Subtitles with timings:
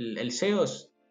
[0.00, 0.64] el, SEO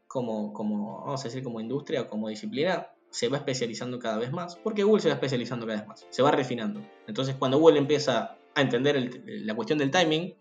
[0.07, 4.31] como, como, vamos a decir, como industria o como disciplina, se va especializando cada vez
[4.31, 6.81] más, porque Google se va especializando cada vez más, se va refinando.
[7.07, 10.35] Entonces, cuando Google empieza a entender la cuestión del timing,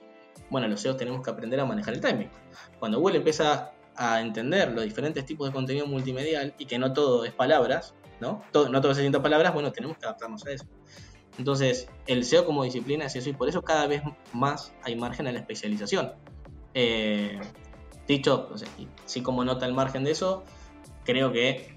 [0.50, 2.30] bueno, los SEOs tenemos que aprender a manejar el timing.
[2.78, 7.24] Cuando Google empieza a entender los diferentes tipos de contenido multimedial y que no todo
[7.24, 8.42] es palabras, ¿no?
[8.52, 10.64] Todo, no todo es palabras, bueno, tenemos que adaptarnos a eso.
[11.38, 14.02] Entonces, el SEO como disciplina es eso y por eso cada vez
[14.32, 16.12] más hay margen a la especialización.
[16.74, 17.40] Eh,
[18.08, 18.48] dicho,
[19.04, 20.42] sí como nota el margen de eso,
[21.04, 21.76] creo que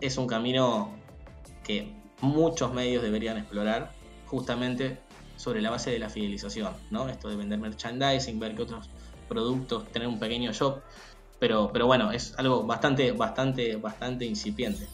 [0.00, 0.90] es un camino
[1.62, 3.92] que muchos medios deberían explorar
[4.26, 4.98] justamente
[5.36, 7.08] sobre la base de la fidelización, ¿no?
[7.08, 8.88] Esto de vender merchandising, ver que otros
[9.28, 10.80] productos, tener un pequeño shop,
[11.38, 14.88] pero, pero bueno, es algo bastante, bastante, bastante incipiente.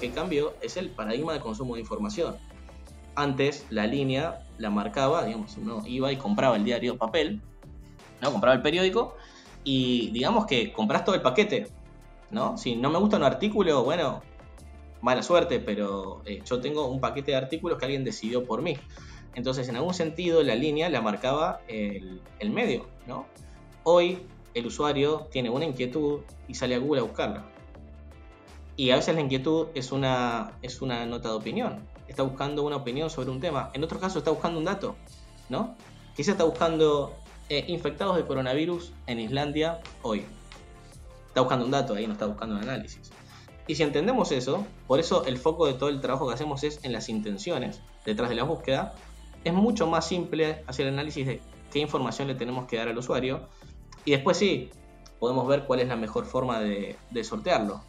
[0.00, 2.36] Que cambio es el paradigma de consumo de información.
[3.14, 7.40] Antes la línea la marcaba, digamos, uno iba y compraba el diario papel,
[8.20, 8.32] ¿no?
[8.32, 9.16] Compraba el periódico
[9.64, 11.68] y digamos que compras todo el paquete,
[12.30, 12.56] ¿no?
[12.56, 14.22] Si no me gusta un artículo, bueno,
[15.02, 18.76] mala suerte, pero eh, yo tengo un paquete de artículos que alguien decidió por mí.
[19.34, 23.26] Entonces, en algún sentido, la línea la marcaba el, medio, ¿no?
[23.82, 27.44] Hoy el usuario tiene una inquietud y sale a Google a buscarla.
[28.76, 31.86] Y a veces la inquietud es una, es una nota de opinión.
[32.08, 33.70] Está buscando una opinión sobre un tema.
[33.74, 34.96] En otro caso está buscando un dato,
[35.48, 35.76] ¿no?
[36.14, 37.14] Quizá está buscando
[37.52, 40.24] eh, infectados de coronavirus en Islandia hoy.
[41.28, 43.10] Está buscando un dato ahí, no está buscando un análisis.
[43.66, 46.82] Y si entendemos eso, por eso el foco de todo el trabajo que hacemos es
[46.82, 48.94] en las intenciones detrás de la búsqueda,
[49.44, 52.96] es mucho más simple hacer el análisis de qué información le tenemos que dar al
[52.96, 53.46] usuario
[54.06, 54.70] y después sí,
[55.20, 57.82] podemos ver cuál es la mejor forma de, de sortearlo.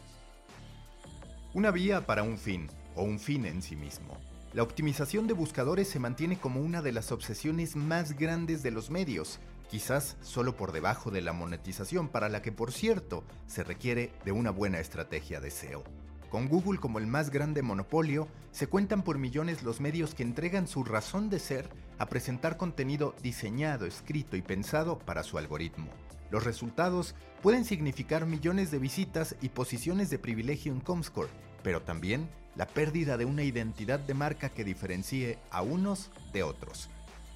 [1.54, 4.14] Una vía para un fin, o un fin en sí mismo.
[4.54, 8.88] La optimización de buscadores se mantiene como una de las obsesiones más grandes de los
[8.88, 14.12] medios, quizás solo por debajo de la monetización, para la que por cierto se requiere
[14.24, 15.84] de una buena estrategia de SEO.
[16.30, 20.66] Con Google como el más grande monopolio, se cuentan por millones los medios que entregan
[20.66, 25.90] su razón de ser a presentar contenido diseñado, escrito y pensado para su algoritmo.
[26.30, 31.30] Los resultados pueden significar millones de visitas y posiciones de privilegio en Comscore,
[31.62, 36.90] pero también la pérdida de una identidad de marca que diferencie a unos de otros.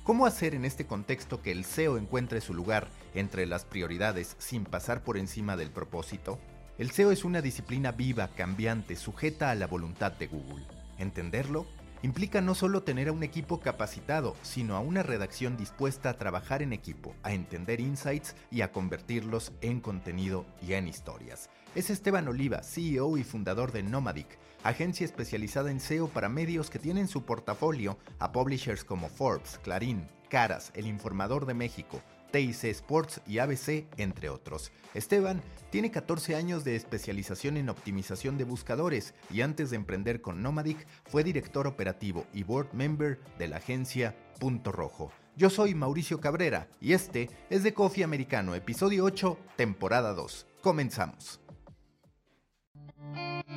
[0.09, 4.65] ¿Cómo hacer en este contexto que el SEO encuentre su lugar entre las prioridades sin
[4.65, 6.39] pasar por encima del propósito?
[6.79, 10.65] El SEO es una disciplina viva, cambiante, sujeta a la voluntad de Google.
[10.97, 11.67] Entenderlo
[12.01, 16.63] implica no solo tener a un equipo capacitado, sino a una redacción dispuesta a trabajar
[16.63, 21.51] en equipo, a entender insights y a convertirlos en contenido y en historias.
[21.75, 26.79] Es Esteban Oliva, CEO y fundador de Nomadic, agencia especializada en SEO para medios que
[26.79, 32.03] tienen su portafolio a publishers como Forbes, Clarín, Caras, El Informador de México,
[32.33, 34.73] TIC Sports y ABC, entre otros.
[34.95, 40.43] Esteban tiene 14 años de especialización en optimización de buscadores y antes de emprender con
[40.43, 45.13] Nomadic fue director operativo y board member de la agencia Punto Rojo.
[45.37, 50.47] Yo soy Mauricio Cabrera y este es de Coffee Americano, episodio 8, temporada 2.
[50.63, 51.41] Comenzamos.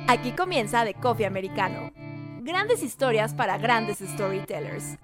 [0.08, 1.92] Aquí comienza The Coffee Americano.
[2.42, 4.98] Grandes historias para grandes storytellers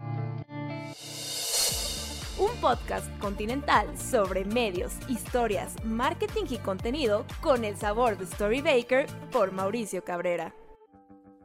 [2.38, 9.50] un podcast continental sobre medios, historias, marketing y contenido con el sabor de Storybaker por
[9.52, 10.54] Mauricio Cabrera.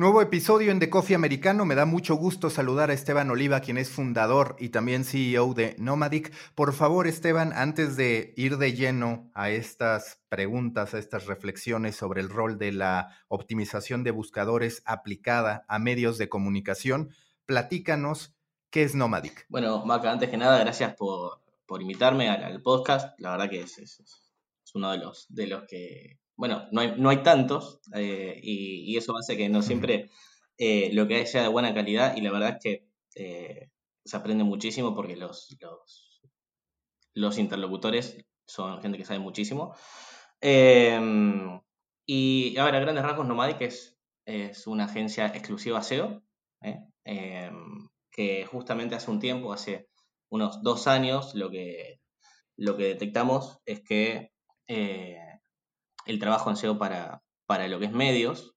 [0.00, 1.66] Nuevo episodio en The Coffee Americano.
[1.66, 5.76] Me da mucho gusto saludar a Esteban Oliva, quien es fundador y también CEO de
[5.76, 6.32] Nomadic.
[6.54, 12.22] Por favor, Esteban, antes de ir de lleno a estas preguntas, a estas reflexiones sobre
[12.22, 17.10] el rol de la optimización de buscadores aplicada a medios de comunicación,
[17.44, 18.34] platícanos
[18.70, 19.44] qué es Nomadic.
[19.50, 21.42] Bueno, Maca, antes que nada, gracias por,
[21.78, 23.20] invitarme al, podcast.
[23.20, 26.94] La verdad que es, es, es uno de los, de los que bueno, no hay,
[26.96, 30.08] no hay tantos eh, y, eso hace que no siempre
[30.56, 33.70] eh, lo que hay sea de buena calidad y la verdad es que eh,
[34.06, 35.54] se aprende muchísimo porque los,
[37.12, 39.74] los, interlocutores son gente que sabe muchísimo.
[40.40, 41.60] Em,
[42.06, 46.22] y a ver, a grandes rasgos, Nomadic es, es una agencia exclusiva SEO,
[47.04, 49.90] em, que justamente hace un tiempo, hace
[50.30, 52.00] unos dos años, lo que,
[52.56, 54.32] lo que detectamos es que
[56.06, 58.54] el trabajo en SEO para, para lo que es medios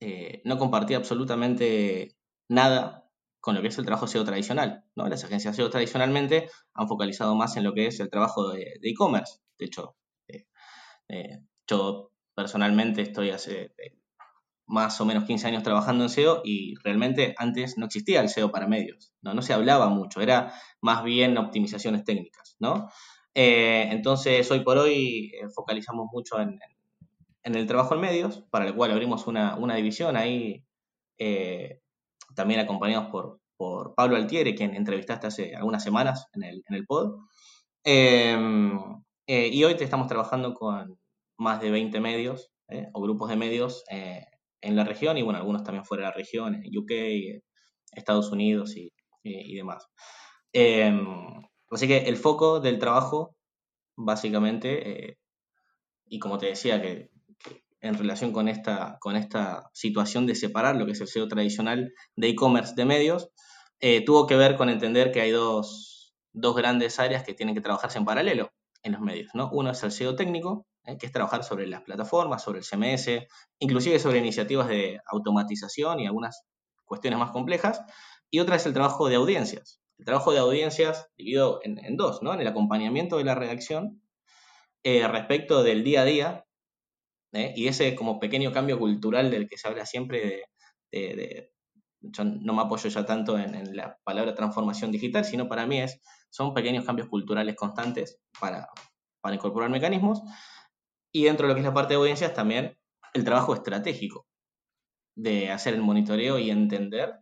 [0.00, 2.16] eh, no compartía absolutamente
[2.48, 3.08] nada
[3.40, 4.84] con lo que es el trabajo SEO tradicional.
[4.94, 5.08] ¿no?
[5.08, 9.38] Las agencias SEO tradicionalmente han focalizado más en lo que es el trabajo de e-commerce.
[9.58, 9.96] De, hecho,
[10.28, 10.46] eh,
[11.08, 13.74] eh, yo personalmente estoy hace
[14.66, 18.50] más o menos 15 años trabajando en SEO y realmente antes no existía el SEO
[18.50, 22.88] para medios, no, no se hablaba mucho, era más bien optimizaciones técnicas, ¿no?
[23.34, 26.58] Entonces, hoy por hoy focalizamos mucho en,
[27.44, 30.64] en el trabajo en medios, para el cual abrimos una, división ahí,
[31.18, 31.80] eh,
[32.34, 36.86] también acompañados por, por, Pablo Altieri, quien entrevistaste hace algunas semanas en el, en el
[36.86, 37.20] pod.
[37.84, 38.78] Em,
[39.26, 40.98] eh, y hoy te estamos trabajando con
[41.36, 45.62] más de 20 medios eh, o grupos de medios en la región y bueno, algunos
[45.62, 47.42] también fuera de la región, en UK,
[47.92, 48.90] Estados Unidos y,
[49.22, 49.86] y demás.
[51.74, 53.36] Así que el foco del trabajo,
[53.96, 55.18] básicamente,
[56.06, 57.10] y como te decía, que
[57.84, 61.92] en relación con esta, con esta situación de separar lo que es el SEO tradicional
[62.16, 63.30] de e-commerce de medios,
[63.78, 67.98] eh, tuvo que ver con entender que hay dos, grandes áreas que tienen que trabajarse
[67.98, 68.50] en paralelo
[68.82, 69.30] en los medios.
[69.34, 69.50] ¿no?
[69.52, 73.28] Uno es el SEO técnico, eh, que es trabajar sobre las plataformas, sobre el CMS,
[73.58, 76.42] inclusive sobre iniciativas de automatización y algunas
[76.86, 77.82] cuestiones más complejas.
[78.30, 79.83] Y otra es el trabajo de audiencias.
[79.98, 82.34] El trabajo de audiencias dividido en, dos, ¿no?
[82.34, 84.02] en el acompañamiento de la redacción
[84.82, 86.44] eh, respecto del día a día
[87.34, 87.52] ¿eh?
[87.56, 90.44] Y ese como pequeño cambio cultural del que se habla siempre
[90.90, 91.52] de,
[92.00, 96.00] yo no me apoyo ya tanto en, la palabra transformación digital, sino para mí es,
[96.30, 98.68] son pequeños cambios culturales constantes para,
[99.20, 100.22] para incorporar mecanismos.
[101.12, 102.78] Y dentro de lo que es la parte de audiencias también
[103.12, 104.26] el trabajo estratégico
[105.16, 107.14] de hacer el monitoreo y entender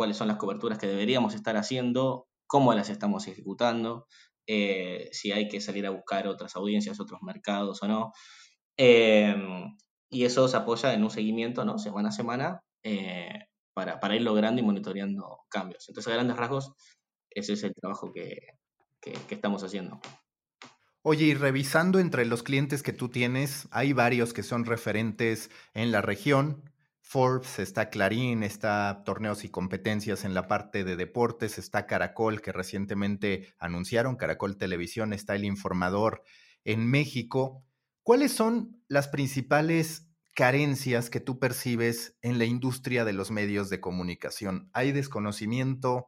[0.00, 4.06] cuáles son las coberturas que deberíamos estar haciendo, cómo las estamos ejecutando,
[4.46, 8.10] eh, si hay que salir a buscar otras audiencias, otros mercados o no.
[8.78, 9.76] Em,
[10.08, 11.78] y eso se apoya en un seguimiento, ¿no?
[11.78, 13.40] Semana a semana, eh,
[13.74, 15.86] para, para, ir logrando y monitoreando cambios.
[15.90, 16.72] Entonces, a grandes rasgos,
[17.28, 18.38] ese es el trabajo que,
[19.02, 20.00] que, estamos haciendo.
[21.02, 25.92] Oye, y revisando entre los clientes que tú tienes, hay varios que son referentes en
[25.92, 26.69] la región.
[27.10, 32.52] Forbes, está Clarín, está Torneos y Competencias en la parte de deportes, está Caracol, que
[32.52, 36.22] recientemente anunciaron, Caracol Televisión, está El Informador
[36.62, 37.64] en México.
[38.04, 43.80] ¿Cuáles son las principales carencias que tú percibes en la industria de los medios de
[43.80, 44.70] comunicación?
[44.72, 46.06] ¿Hay desconocimiento?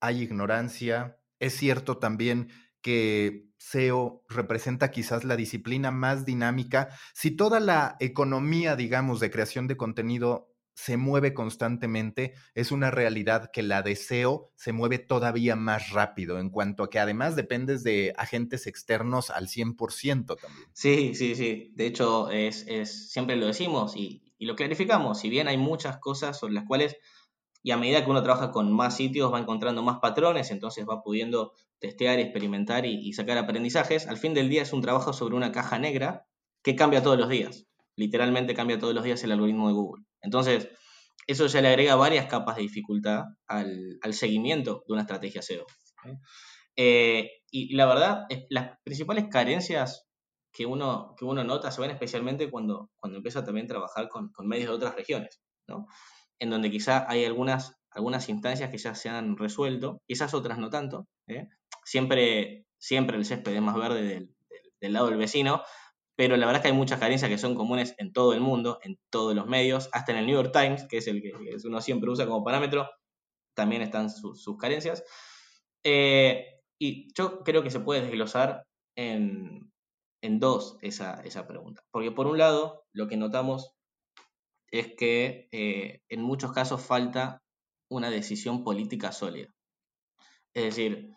[0.00, 1.20] ¿Hay ignorancia?
[1.40, 2.48] Es cierto también
[2.82, 6.88] que SEO representa quizás la disciplina más dinámica.
[7.12, 10.48] Si toda la economía, digamos, de creación de contenido
[10.78, 16.50] se mueve constantemente, es una realidad que la deseo se mueve todavía más rápido, en
[16.50, 20.68] cuanto a que además dependes de agentes externos al 100% también.
[20.74, 21.72] Sí, sí, sí.
[21.74, 22.64] De hecho, es,
[23.10, 25.18] siempre lo decimos y, lo clarificamos.
[25.18, 26.96] Si bien hay muchas cosas sobre las cuales,
[27.62, 31.02] y a medida que uno trabaja con más sitios, va encontrando más patrones, entonces va
[31.02, 35.52] pudiendo testear, experimentar y, sacar aprendizajes, al fin del día es un trabajo sobre una
[35.52, 36.26] caja negra
[36.62, 37.66] que cambia todos los días.
[37.96, 40.04] Literalmente cambia todos los días el algoritmo de Google.
[40.22, 40.68] Entonces,
[41.26, 45.66] eso ya le agrega varias capas de dificultad al, seguimiento de una estrategia SEO.
[46.76, 50.08] Eh, y la verdad, las principales carencias
[50.52, 54.32] que uno, que uno nota se ven especialmente cuando, cuando empieza también a trabajar con,
[54.44, 55.40] medios de otras regiones,
[56.38, 60.70] en donde quizá hay algunas, algunas instancias que ya se han resuelto, esas otras no
[60.70, 61.06] tanto.
[61.26, 61.48] ¿eh?
[61.84, 64.28] Siempre, siempre el césped es más verde
[64.80, 65.62] del lado del vecino,
[66.16, 68.80] pero la verdad es que hay muchas carencias que son comunes en todo el mundo,
[68.82, 71.32] en todos los medios, hasta en el New York Times, que es el que
[71.64, 72.90] uno siempre usa como parámetro,
[73.54, 75.04] también están sus carencias.
[75.84, 78.64] Eh, y yo creo que se puede desglosar
[78.96, 79.70] en,
[80.22, 81.82] dos esa, pregunta.
[81.90, 83.76] Porque por un lado, lo que notamos
[84.70, 87.42] es que eh, en muchos casos falta
[87.88, 89.48] una decisión política sólida.
[90.54, 91.14] Es decir,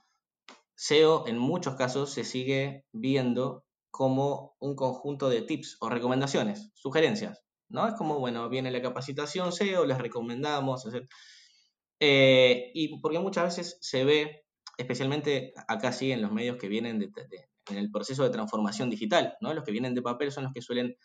[0.76, 7.44] SEO en muchos casos se sigue viendo como un conjunto de tips o recomendaciones, sugerencias,
[7.70, 7.88] ¿no?
[7.88, 11.08] Es como, bueno, viene la capacitación SEO, les recomendamos hacer...
[12.00, 14.44] Eh, y porque muchas veces se ve,
[14.78, 17.12] especialmente acá sí en los medios que vienen de,
[17.70, 19.54] en el proceso de transformación digital, ¿no?
[19.54, 20.96] Los que vienen de papel son los que suelen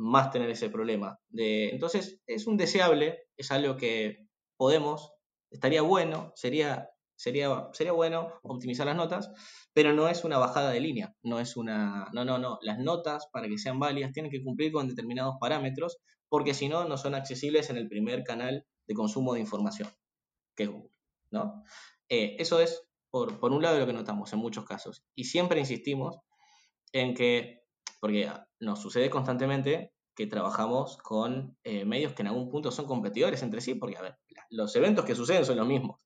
[0.00, 1.18] más tener ese problema.
[1.28, 4.26] De, entonces, es un deseable, es algo que
[4.56, 5.12] podemos,
[5.50, 6.90] estaría bueno, sería
[7.20, 9.30] sería, sería bueno optimizar las notas,
[9.74, 13.28] pero no es una bajada de línea, no es una, no, no, no, las notas
[13.30, 15.98] para que sean válidas tienen que cumplir con determinados parámetros,
[16.30, 19.90] porque si no, no son accesibles en el primer canal de consumo de información,
[20.56, 20.90] que es Google,
[21.30, 21.62] ¿no?
[22.08, 25.60] Eh, eso es, por, por un lado, lo que notamos en muchos casos, y siempre
[25.60, 26.16] insistimos
[26.92, 27.59] en que,
[28.00, 33.42] porque nos sucede constantemente, que trabajamos con eh, medios que en algún punto son competidores
[33.42, 34.18] entre sí, porque a ver,
[34.50, 36.00] los eventos que suceden son los mismos.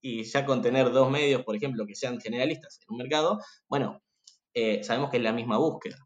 [0.00, 4.00] Y ya con tener dos medios, por ejemplo, que sean generalistas en un mercado, bueno,
[4.54, 5.96] eh, sabemos que es la misma búsqueda.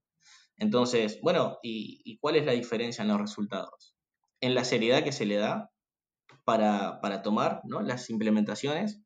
[0.57, 3.95] Entonces, bueno, ¿y, cuál es la diferencia en los resultados?
[4.41, 5.71] En la seriedad que se le da
[6.45, 7.81] para, tomar ¿no?
[7.81, 9.03] las implementaciones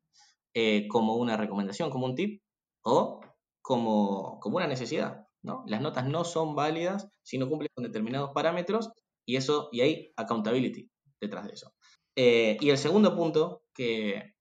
[0.53, 2.41] eh, como una recomendación, como un tip,
[2.81, 3.21] o
[3.61, 5.26] como, como una necesidad.
[5.43, 8.91] Las notas no son válidas si no cumplen con determinados parámetros
[9.25, 10.89] y eso, y hay accountability
[11.19, 11.73] detrás de eso.
[12.15, 14.33] Eh, y el segundo punto que,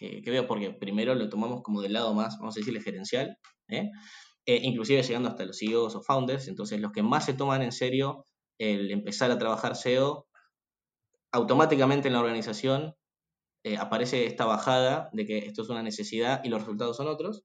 [0.00, 3.36] veo, porque primero lo tomamos como del lado más, vamos a decirle, gerencial,
[3.68, 3.90] ¿eh?
[4.46, 7.72] Eh, inclusive llegando hasta los CEOs o founders, entonces los que más se toman en
[7.72, 8.24] serio
[8.58, 10.26] el empezar a trabajar SEO,
[11.32, 12.94] automáticamente en la organización
[13.78, 17.44] aparece esta bajada de que esto es una necesidad y los resultados son otros.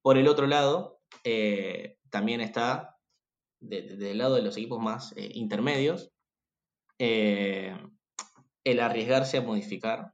[0.00, 1.00] Por el otro lado,
[2.12, 2.98] también está
[3.58, 6.10] del lado de los equipos más eh, intermedios
[6.98, 7.76] eh,
[8.64, 10.12] el arriesgarse a modificar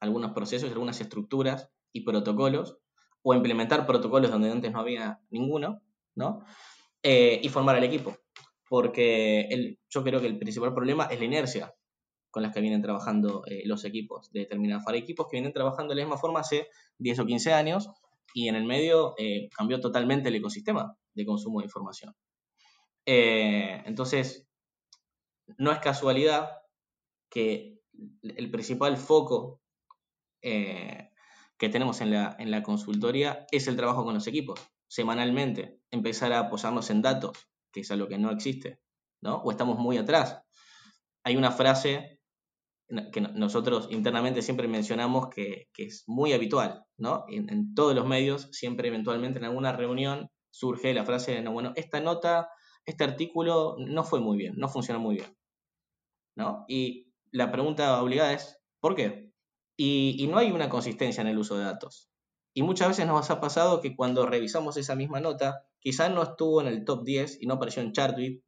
[0.00, 2.78] algunos procesos, algunas estructuras y protocolos,
[3.22, 5.82] o implementar protocolos donde antes no había ninguno,
[6.14, 6.44] ¿no?
[7.02, 8.16] Eh, y formar el equipo.
[8.68, 11.74] Porque el, yo creo que el principal problema es la inercia
[12.30, 16.00] con las que vienen trabajando los equipos de determinados para equipos que vienen trabajando de
[16.00, 17.90] la misma forma hace 10 o 15 años
[18.32, 19.16] y en el medio
[19.56, 22.14] cambió totalmente el ecosistema de consumo de información.
[23.06, 24.48] Eh, entonces,
[25.58, 26.50] no es casualidad
[27.28, 27.80] que
[28.22, 29.60] el principal foco
[30.42, 31.10] eh,
[31.58, 36.32] que tenemos en la, en la consultoría es el trabajo con los equipos, semanalmente, empezar
[36.32, 37.36] a apoyarnos en datos,
[37.70, 38.80] que es algo que no existe,
[39.20, 39.36] ¿no?
[39.36, 40.42] O estamos muy atrás.
[41.22, 42.20] Hay una frase
[43.12, 47.24] que nosotros internamente siempre mencionamos que, es muy habitual, ¿no?
[47.28, 51.72] En, todos los medios, siempre eventualmente en alguna reunión surge la frase de, no, bueno,
[51.76, 52.50] esta nota,
[52.84, 55.36] este artículo no fue muy bien, no funcionó muy bien.
[56.36, 56.64] ¿no?
[56.68, 59.30] Y la pregunta obligada es, ¿por qué?
[59.76, 62.10] Y, no hay una consistencia en el uso de datos.
[62.54, 66.60] Y muchas veces nos ha pasado que cuando revisamos esa misma nota, quizás no estuvo
[66.60, 68.44] en el top 10 y no apareció en Chartwit,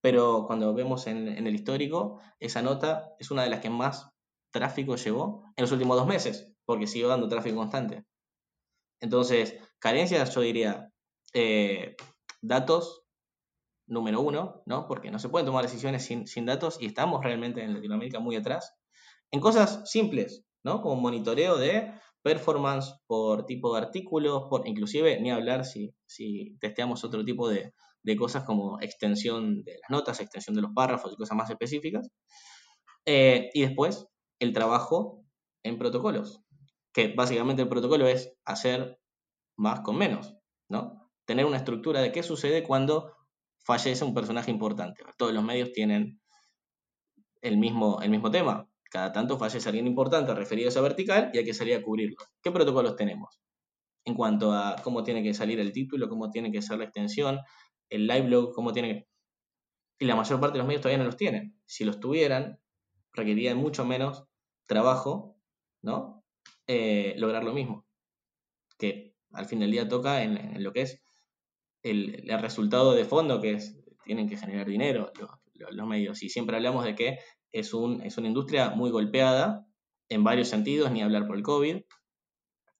[0.00, 4.10] pero cuando vemos en, en, el histórico, esa nota es una de las que más
[4.50, 8.04] tráfico llevó en los últimos dos meses, porque siguió dando tráfico constante.
[9.00, 10.90] Entonces, carencias, yo diría,
[11.34, 11.96] eh,
[12.40, 13.02] datos,
[13.86, 14.86] número uno, ¿no?
[14.86, 18.74] Porque no se pueden tomar decisiones sin, datos y estamos realmente en Latinoamérica muy atrás.
[19.30, 20.80] En cosas simples, ¿no?
[20.80, 27.04] Como monitoreo de performance por tipo de artículos, por, inclusive ni hablar si, si testeamos
[27.04, 27.74] otro tipo de,
[28.16, 32.08] cosas como extensión de las notas, extensión de los párrafos y cosas más específicas.
[33.06, 34.06] Eh, y después,
[34.38, 35.24] el trabajo
[35.62, 36.42] en protocolos,
[36.92, 38.98] que básicamente el protocolo es hacer
[39.56, 40.36] más con menos,
[40.68, 41.03] ¿no?
[41.24, 43.14] Tener una estructura de qué sucede cuando
[43.64, 45.02] fallece un personaje importante.
[45.16, 46.20] Todos los medios tienen
[47.40, 48.68] el mismo, el mismo tema.
[48.90, 52.16] Cada tanto fallece alguien importante referido a esa vertical y hay que salir a cubrirlo.
[52.42, 53.40] ¿Qué protocolos tenemos?
[54.04, 57.40] En cuanto a cómo tiene que salir el título, cómo tiene que ser la extensión,
[57.88, 59.08] el live blog, cómo tiene que...
[59.98, 61.58] Y la mayor parte de los medios todavía no los tienen.
[61.66, 62.60] Si los tuvieran,
[63.12, 64.24] requeriría mucho menos
[64.66, 65.36] trabajo,
[65.82, 66.24] ¿no?
[66.66, 67.86] Eh, lograr lo mismo.
[68.78, 71.03] Que al fin del día toca en lo que es
[71.84, 75.12] el, resultado de fondo que es, tienen que generar dinero
[75.70, 76.22] los, medios.
[76.22, 77.18] Y siempre hablamos de que
[77.52, 79.66] es, un, es una industria muy golpeada
[80.08, 81.76] en varios sentidos, ni hablar por el COVID,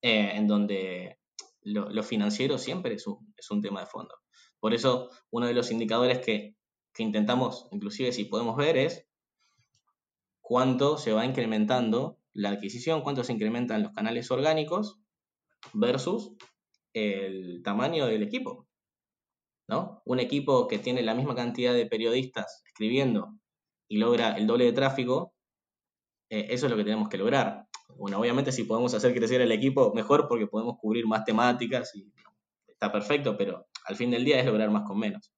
[0.03, 1.19] eh, en donde
[1.63, 4.15] lo, financiero siempre es un, es un, tema de fondo.
[4.59, 6.57] Por eso, uno de los indicadores que,
[6.93, 9.07] que intentamos, inclusive si podemos ver, es
[10.41, 14.99] cuánto se va incrementando la adquisición, cuánto se incrementan los canales orgánicos
[15.73, 16.33] versus
[16.93, 18.67] el tamaño del equipo.
[19.69, 20.03] ¿No?
[20.05, 23.35] Un equipo que tiene la misma cantidad de periodistas escribiendo
[23.89, 25.35] y logra el doble de tráfico,
[26.31, 27.67] eh, eso es lo que tenemos que lograr.
[27.97, 32.13] Bueno, obviamente si podemos hacer crecer el equipo, mejor porque podemos cubrir más temáticas y
[32.67, 35.33] está perfecto, pero al fin del día es lograr más con menos.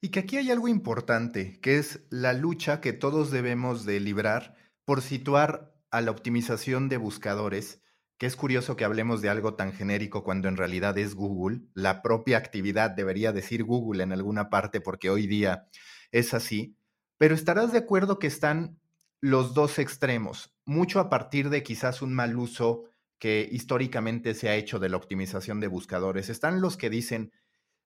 [0.00, 4.54] Y que aquí hay algo importante, que es la lucha que todos debemos de librar
[4.84, 7.82] por situar a la optimización de buscadores
[8.18, 11.62] que es curioso que hablemos de algo tan genérico cuando en realidad es Google.
[11.74, 15.68] La propia actividad debería decir Google en alguna parte porque hoy día
[16.10, 16.76] es así.
[17.16, 18.80] Pero estarás de acuerdo que están
[19.20, 22.84] los dos extremos, mucho a partir de quizás un mal uso
[23.18, 26.28] que históricamente se ha hecho de la optimización de buscadores.
[26.28, 27.32] Están los que dicen,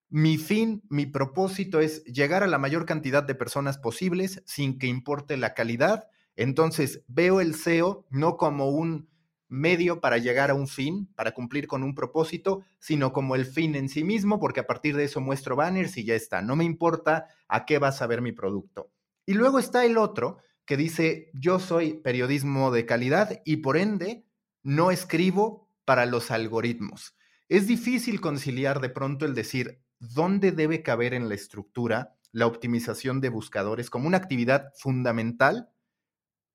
[0.08, 4.86] mi fin, mi propósito es llegar a la mayor cantidad de personas posibles sin que
[4.86, 6.08] importe la calidad.
[6.36, 9.08] Entonces veo el SEO no como un
[9.52, 13.74] medio para llegar a un fin, para cumplir con un propósito, sino como el fin
[13.74, 16.40] en sí mismo, porque a partir de eso muestro banners y ya está.
[16.40, 18.90] No me importa a qué vas a ver mi producto.
[19.26, 24.24] Y luego está el otro que dice, yo soy periodismo de calidad y por ende
[24.62, 27.14] no escribo para los algoritmos.
[27.48, 33.20] Es difícil conciliar de pronto el decir dónde debe caber en la estructura la optimización
[33.20, 35.68] de buscadores como una actividad fundamental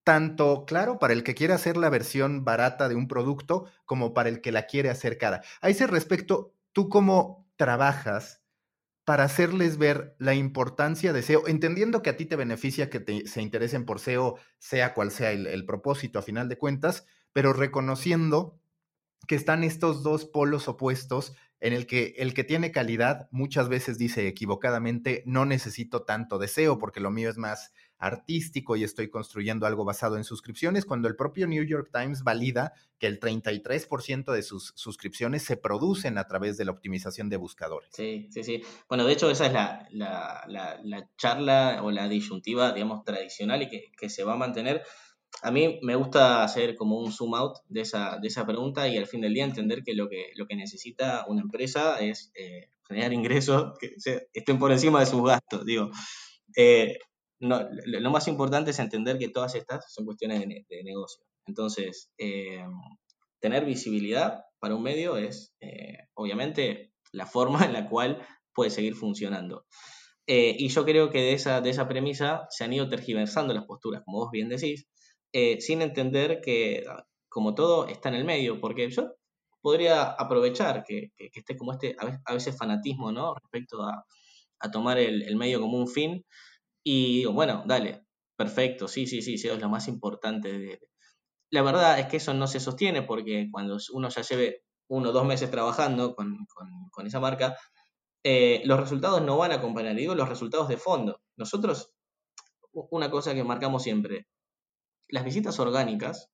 [0.08, 4.30] tanto, claro, para el que quiere hacer la versión barata de un producto como para
[4.30, 5.42] el que la quiere hacer cara.
[5.60, 8.42] A ese respecto, ¿tú cómo trabajas
[9.04, 13.42] para hacerles ver la importancia de SEO, entendiendo que a ti te beneficia que se
[13.42, 18.62] interesen por SEO, sea cual sea el, el propósito a final de cuentas, pero reconociendo
[19.28, 23.98] que están estos dos polos opuestos en el que el que tiene calidad muchas veces
[23.98, 29.66] dice equivocadamente, no necesito tanto deseo porque lo mío es más artístico y estoy construyendo
[29.66, 34.44] algo basado en suscripciones, cuando el propio New York Times valida que el 33% de
[34.44, 37.90] sus suscripciones se producen a través de la optimización de buscadores.
[37.94, 38.64] Sí, sí, sí.
[38.88, 43.92] Bueno, de hecho esa es la, la, charla o la disyuntiva, digamos, tradicional y que,
[43.98, 44.84] que se va a mantener
[45.42, 48.98] a mí me gusta hacer como un zoom out de esa, de esa pregunta y
[48.98, 52.70] al fin del día entender que lo que, lo que necesita una empresa es eh,
[52.88, 53.96] generar ingresos que
[54.34, 55.66] estén por encima de sus gastos.
[55.66, 55.92] Digo,
[56.56, 56.98] eh,
[57.40, 61.24] lo, más importante es entender que todas estas son cuestiones de, negocio.
[61.46, 62.66] Entonces, eh,
[63.40, 65.54] tener visibilidad para un medio es
[66.16, 69.66] obviamente la forma en la cual puede seguir funcionando.
[70.28, 74.02] y yo creo que de esa, de esa premisa se han ido tergiversando las posturas,
[74.04, 74.88] como vos bien decís,
[75.34, 79.14] eh, sin entender que, ah, como todo, está en el medio, porque yo
[79.62, 83.36] podría aprovechar que, esté como este, a veces, fanatismo, ¿no?
[83.36, 84.04] Respecto a,
[84.72, 86.26] tomar el, medio como un fin,
[86.90, 88.06] y digo, bueno, dale,
[88.38, 90.80] perfecto, sí, sí, sí, eso es lo más importante.
[91.52, 95.12] La verdad es que eso no se sostiene porque cuando uno ya lleve uno o
[95.12, 96.48] dos meses trabajando con,
[97.06, 97.58] esa marca,
[98.24, 101.20] eh, los resultados no van a acompañar, digo los resultados de fondo.
[101.36, 101.92] Nosotros,
[102.72, 104.30] una cosa que marcamos siempre,
[105.10, 106.30] las visitas orgánicas,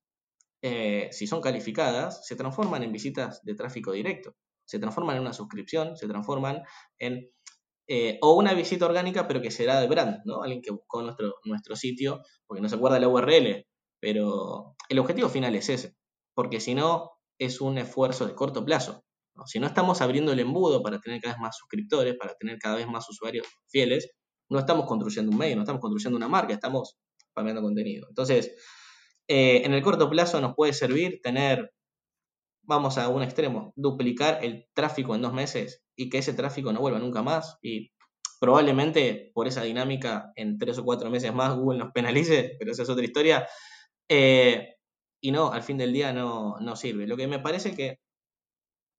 [0.62, 4.36] eh, si son calificadas, se transforman en visitas de tráfico directo,
[4.66, 6.62] se transforman en una suscripción, se transforman
[7.00, 7.28] en
[7.88, 10.42] eh, o una visita orgánica, pero que será de brand, ¿no?
[10.42, 13.66] Alguien que buscó nuestro, nuestro sitio, porque no se acuerda la URL,
[14.00, 15.96] pero el objetivo final es ese,
[16.34, 19.04] porque si no, es un esfuerzo de corto plazo.
[19.46, 22.76] Si no estamos abriendo el embudo para tener cada vez más suscriptores, para tener cada
[22.76, 24.12] vez más usuarios fieles,
[24.50, 26.98] no estamos construyendo un medio, no estamos construyendo una marca, estamos
[27.32, 28.08] spameando contenido.
[28.08, 28.54] Entonces,
[29.28, 31.74] eh, en el corto plazo nos puede servir tener,
[32.62, 36.82] vamos a un extremo, duplicar el tráfico en dos meses y que ese tráfico no
[36.82, 37.92] vuelva nunca más y
[38.40, 42.84] probablemente por esa dinámica en tres o cuatro meses más Google nos penalice, pero esa
[42.84, 43.48] es otra historia.
[44.10, 44.76] Eh,
[45.22, 47.08] y no, al fin del día no, sirve.
[47.08, 48.00] Lo que me parece que,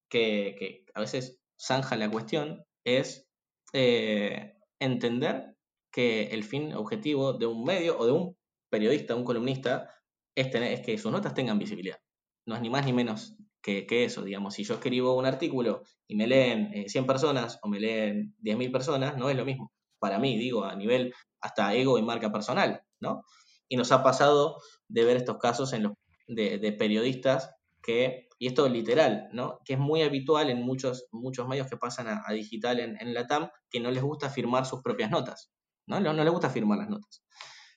[0.09, 3.29] que, a veces zanja la cuestión es
[3.75, 5.57] eh, entender
[5.93, 8.37] que el fin objetivo de un medio o de un
[8.71, 9.91] periodista, un columnista,
[10.35, 11.99] es, tener, es que sus notas tengan visibilidad.
[12.47, 14.55] No es ni más ni menos que, eso, digamos.
[14.55, 18.71] Si yo escribo un artículo y me leen 100 eh, personas o me leen 10.000
[18.71, 19.73] personas, no es lo mismo.
[19.99, 23.23] Para mí, digo, a nivel hasta ego y marca personal, ¿no?
[23.67, 25.93] Y nos ha pasado de ver estos casos en los,
[26.27, 29.61] de, periodistas que, y esto literal, ¿no?
[29.65, 33.49] Que es muy habitual en muchos, muchos medios que pasan a, digital en, la TAM,
[33.71, 35.51] que no les gusta firmar sus propias notas.
[35.87, 36.01] ¿no?
[36.01, 37.25] No, no les gusta firmar las notas.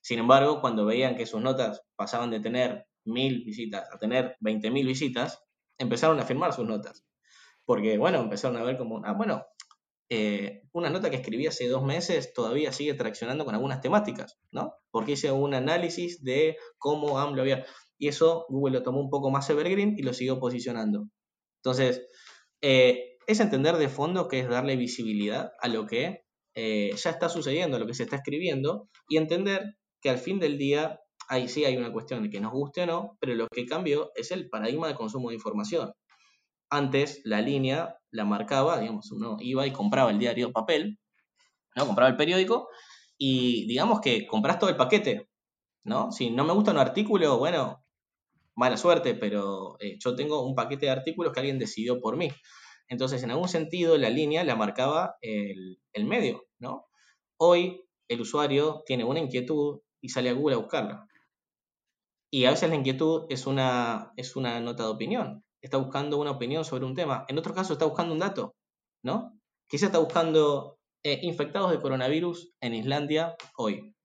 [0.01, 4.85] Sin embargo, cuando veían que sus notas pasaban de tener mil visitas a tener 20.000
[4.85, 5.46] visitas,
[5.77, 7.05] empezaron a firmar sus notas.
[7.65, 9.45] Porque, bueno, empezaron a ver como, ah, bueno,
[10.09, 14.73] eh, una nota que escribí hace dos meses todavía sigue traccionando con algunas temáticas, ¿no?
[14.89, 17.65] Porque hice un análisis de cómo AMLO había...
[17.97, 21.09] Y eso Google lo tomó un poco más evergreen y lo siguió posicionando.
[21.63, 22.07] Entonces,
[22.61, 26.23] eh, es entender de fondo que es darle visibilidad a lo que
[26.55, 30.57] eh, ya está sucediendo, lo que se está escribiendo, y entender que al fin del
[30.57, 33.65] día, ahí sí hay una cuestión de que nos guste o no, pero lo que
[33.65, 35.91] cambió es el paradigma de consumo de información.
[36.69, 40.99] Antes la línea la marcaba, digamos, uno iba y compraba el diario papel,
[41.75, 41.85] ¿no?
[41.85, 42.69] compraba el periódico,
[43.17, 45.29] y digamos que compras todo el paquete,
[45.83, 46.11] ¿no?
[46.11, 47.83] Si no me gusta un artículo, bueno,
[48.55, 52.29] mala suerte, pero eh, yo tengo un paquete de artículos que alguien decidió por mí.
[52.89, 56.87] Entonces, en algún sentido, la línea la marcaba el, medio, ¿no?
[57.37, 61.07] Hoy el usuario tiene una inquietud y sale a Google a buscarla.
[62.31, 65.43] Y a veces la inquietud es una, es una nota de opinión.
[65.61, 67.25] Está buscando una opinión sobre un tema.
[67.27, 68.55] En otro caso está buscando un dato,
[69.03, 69.39] ¿no?
[69.69, 73.95] Quizá está buscando eh, infectados de coronavirus en Islandia hoy.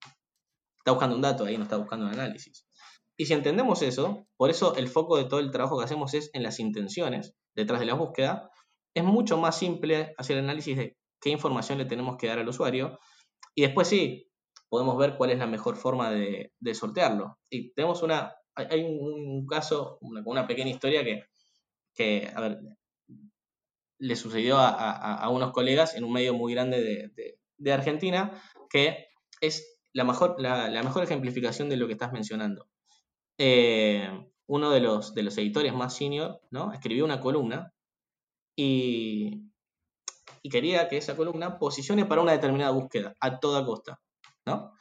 [0.77, 2.65] Está buscando un dato, ahí no está buscando un análisis.
[3.17, 6.29] Y si entendemos eso, por eso el foco de todo el trabajo que hacemos es
[6.33, 8.49] en las intenciones detrás de la búsqueda,
[8.95, 12.99] es mucho más simple hacer análisis de qué información le tenemos que dar al usuario.
[13.55, 14.31] Y después sí,
[14.73, 17.37] podemos ver cuál es la mejor forma de, sortearlo.
[17.47, 21.03] Y tenemos una, hay un, caso, una, una, pequeña historia
[21.93, 22.33] que,
[23.99, 27.07] le sucedió a, unos colegas en un medio muy grande
[27.55, 29.09] de, Argentina, que
[29.41, 32.67] es la mejor, la, mejor ejemplificación de lo que estás mencionando.
[33.37, 34.09] Eh,
[34.47, 36.73] uno de los, de los editores más senior ¿no?
[36.73, 37.75] escribió una columna
[38.55, 39.51] y
[40.49, 43.99] quería que esa columna posicione para una determinada búsqueda a toda costa.
[44.45, 44.73] ¿No?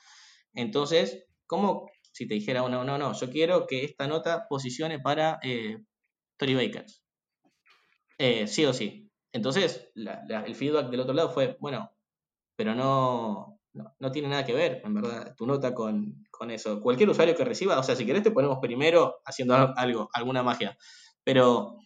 [0.55, 5.39] Entonces, ¿cómo si te dijera, no, no, no, yo quiero que esta nota posicione para
[5.43, 5.79] eh,
[6.37, 7.03] Tory Bakers?
[8.19, 9.11] Eh, sí o sí.
[9.33, 11.91] Entonces, el feedback del otro lado fue, bueno,
[12.55, 16.81] pero no, no, tiene nada que ver, en verdad, tu nota con, con, eso.
[16.81, 20.77] Cualquier usuario que reciba, o sea, si querés te ponemos primero haciendo algo, alguna magia,
[21.25, 21.79] pero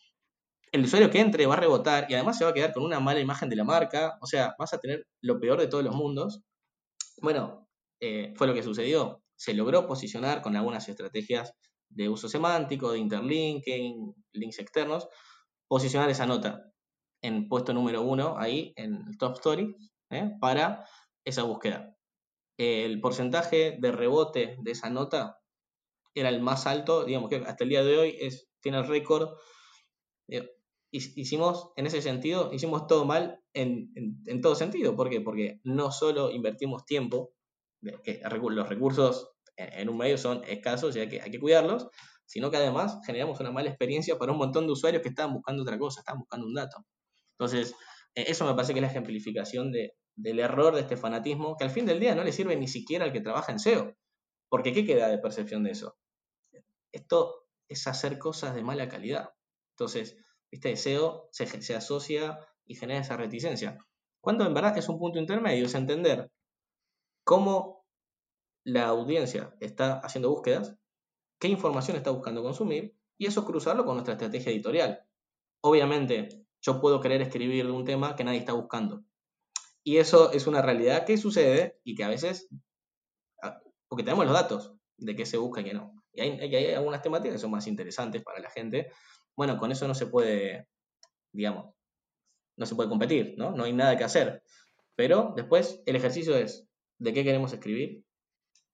[0.72, 3.00] el usuario que entre va a rebotar y además se va a quedar con una
[3.00, 5.94] mala imagen de la marca, o sea, vas a tener lo peor de todos los
[5.94, 6.42] mundos.
[7.22, 7.65] Bueno,
[8.00, 9.22] eh, fue lo que sucedió.
[9.36, 11.52] Se logró posicionar con algunas estrategias
[11.88, 15.08] de uso semántico, de interlinking, links externos,
[15.68, 16.72] posicionar esa nota
[17.22, 19.74] en puesto número uno ahí en el top story
[20.10, 20.32] ¿eh?
[20.40, 20.84] para
[21.24, 21.96] esa búsqueda.
[22.58, 25.38] El porcentaje de rebote de esa nota
[26.14, 29.36] era el más alto, digamos que hasta el día de hoy es, tiene el récord.
[30.28, 30.48] Eh,
[30.90, 34.96] hicimos, en ese sentido, hicimos todo mal en, en, todo sentido.
[34.96, 35.20] ¿Por qué?
[35.20, 37.34] Porque no solo invertimos tiempo
[37.80, 41.88] los recursos en un medio son escasos y hay que, hay que cuidarlos,
[42.26, 45.62] sino que además generamos una mala experiencia para un montón de usuarios que estaban buscando
[45.62, 46.84] otra cosa, estaban buscando un dato.
[47.38, 47.74] Entonces,
[48.14, 51.64] e, eso me parece que es la ejemplificación de, del error de este fanatismo, que
[51.64, 53.94] al fin del día no le sirve ni siquiera al que trabaja en SEO.
[54.48, 55.96] Porque ¿qué queda de percepción de eso?
[56.92, 59.30] Esto es hacer cosas de mala calidad.
[59.74, 60.16] Entonces,
[60.50, 63.78] este SEO se, se asocia y genera esa reticencia.
[64.20, 66.30] Cuando en verdad es un punto intermedio, es entender
[67.26, 67.84] cómo
[68.64, 70.76] la audiencia está haciendo búsquedas,
[71.40, 75.04] qué información está buscando consumir y eso cruzarlo con nuestra estrategia editorial.
[75.60, 79.04] Obviamente, yo puedo querer escribir un tema que nadie está buscando.
[79.82, 82.48] Y eso es una realidad que sucede y que a veces,
[83.42, 86.00] ah, porque tenemos los datos de qué se busca y qué no.
[86.12, 88.92] Y hay, hay, algunas temáticas que son más interesantes para la gente.
[89.34, 90.68] Bueno, con eso no se puede,
[91.32, 91.74] digamos,
[92.56, 93.50] no se puede competir, ¿no?
[93.50, 94.44] No hay nada que hacer.
[94.94, 96.65] Pero después el ejercicio es,
[96.98, 98.04] de qué queremos escribir,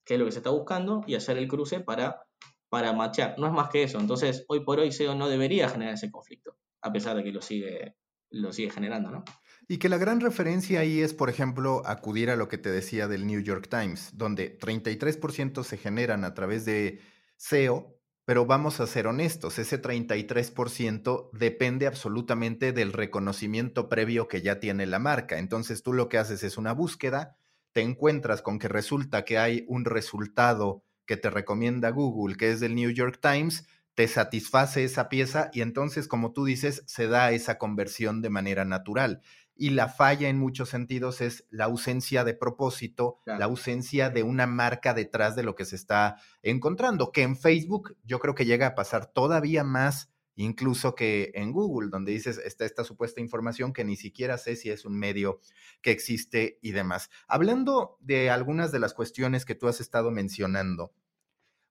[0.05, 2.23] qué es lo que se está buscando y hacer el cruce para,
[2.69, 3.35] para matchar.
[3.39, 3.99] No es más que eso.
[3.99, 7.43] Entonces, hoy por hoy SEO no debería generar ese conflicto, a pesar de que lo
[7.43, 7.97] sigue,
[8.31, 9.25] lo sigue generando, ¿no?
[9.69, 13.09] Y que la gran referencia ahí es, por ejemplo, acudir a lo que te decía
[13.09, 17.01] del New York Times, donde 33% se generan a través de
[17.37, 24.61] SEO, pero vamos a ser honestos, ese 33% depende absolutamente del reconocimiento previo que ya
[24.61, 25.39] tiene la marca.
[25.39, 27.37] Entonces tú lo que haces es una búsqueda,
[27.73, 32.61] te encuentras con que resulta que hay un resultado que te recomienda Google, que es
[32.61, 37.31] del New York Times, te satisface esa pieza y entonces, como tú dices, se da
[37.33, 39.21] esa conversión de manera natural.
[39.55, 44.47] Y la falla en muchos sentidos es la ausencia de propósito, la ausencia de una
[44.47, 48.69] marca detrás de lo que se está encontrando, que en Facebook yo creo que llega
[48.69, 53.85] a pasar todavía más incluso que en Google, donde dices, está esta supuesta información que
[53.85, 55.41] ni siquiera sé si es un medio
[55.81, 57.11] que existe y demás.
[57.27, 60.93] Hablando de algunas de las cuestiones que tú has estado mencionando,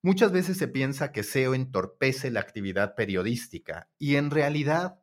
[0.02, 5.00] muchas veces se piensa que SEO entorpece la actividad periodística y en realidad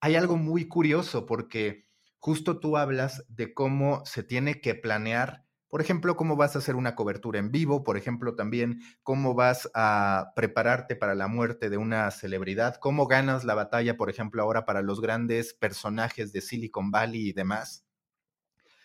[0.00, 1.86] hay algo muy curioso porque
[2.18, 6.74] justo tú hablas de cómo se tiene que planear por ejemplo, cómo vas a hacer
[6.74, 11.78] una cobertura en vivo, por ejemplo, también cómo vas a prepararte para la muerte de
[11.78, 16.90] una celebridad, cómo ganas la batalla, por ejemplo, ahora para los grandes personajes de Silicon
[16.90, 17.86] Valley y demás.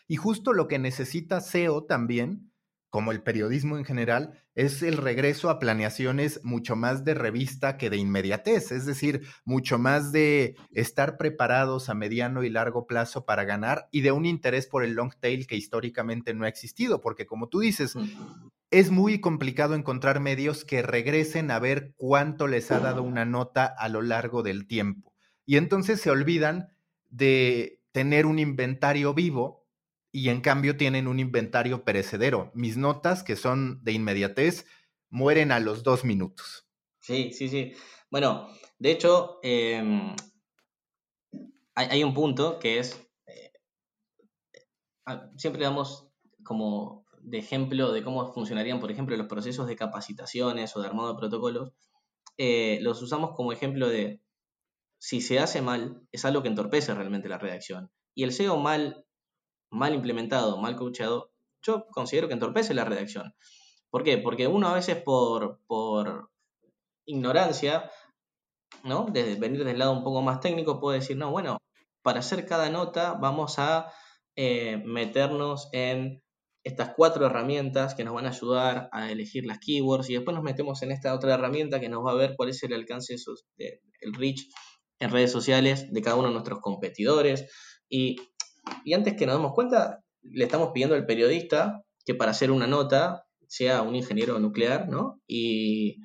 [0.08, 2.54] Y justo lo que necesita SEO también
[2.98, 7.92] como el periodismo en general, es el regreso a planeaciones mucho más de revista que
[7.92, 13.44] de inmediatez, es decir, mucho más de estar preparados a mediano y largo plazo para
[13.44, 17.28] ganar y de un interés por el long tail que históricamente no ha existido, porque
[17.28, 17.94] como tú dices,
[18.72, 23.68] es muy complicado encontrar medios que regresen a ver cuánto les ha dado una nota
[23.68, 25.14] a lo largo del tiempo.
[25.46, 26.70] Y entonces se olvidan
[27.12, 29.67] de tener un inventario vivo
[30.18, 32.50] y en cambio tienen un inventario perecedero.
[32.56, 34.66] Mis notas, que son de inmediatez,
[35.12, 36.68] mueren a los dos minutos.
[37.02, 37.74] Sí, sí, sí.
[38.10, 38.50] Bueno,
[38.80, 40.16] de hecho, em,
[41.76, 43.52] hay, un punto que es, eh,
[45.36, 46.10] siempre damos
[46.44, 51.20] como ejemplo de cómo funcionarían, por ejemplo, los procesos de capacitaciones o de armado de
[51.20, 51.74] protocolos,
[52.40, 54.24] eh, los usamos como ejemplo de
[54.98, 57.92] si se hace mal, es algo que entorpece realmente la redacción.
[58.16, 59.07] Y el SEO mal,
[59.70, 63.34] mal implementado, mal coachado, yo considero que entorpece la redacción.
[63.90, 64.18] ¿Por qué?
[64.18, 66.30] Porque uno a veces por, por
[67.06, 67.90] ignorancia,
[68.84, 69.08] ¿no?
[69.12, 71.58] Desde venir del lado un poco más técnico, puede decir, no, bueno,
[72.02, 73.92] para hacer cada nota vamos a
[74.36, 76.22] eh, meternos en
[76.64, 80.44] estas cuatro herramientas que nos van a ayudar a elegir las keywords y después nos
[80.44, 83.16] metemos en esta otra herramienta que nos va a ver cuál es el alcance,
[83.56, 84.42] de, el reach
[85.00, 87.50] en redes sociales de cada uno de nuestros competidores.
[87.90, 88.18] Y,
[88.94, 93.26] antes que nos demos cuenta, le estamos pidiendo al periodista que para hacer una nota
[93.48, 95.22] sea un ingeniero nuclear, ¿no?
[95.28, 96.00] Y,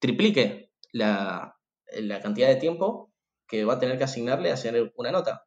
[0.00, 1.56] triplique la,
[1.92, 3.12] la, cantidad de tiempo
[3.46, 5.44] que va a tener que asignarle a hacer una nota.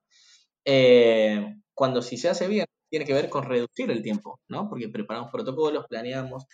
[0.63, 4.69] Eh, cuando si se hace bien, tiene que ver con reducir el tiempo, ¿no?
[4.69, 6.45] Porque preparamos protocolos, planeamos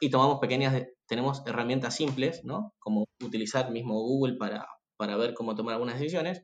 [0.00, 2.72] y tomamos pequeñas, tenemos herramientas simples, ¿no?
[2.78, 6.42] Como utilizar mismo Google para, para ver cómo tomar algunas decisiones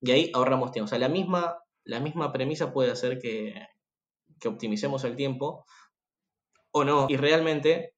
[0.00, 0.86] y ahí ahorramos tiempo.
[0.86, 3.54] O sea, la misma, la misma premisa puede hacer que,
[4.40, 5.64] que optimicemos el tiempo
[6.72, 7.06] o no.
[7.08, 7.94] Y realmente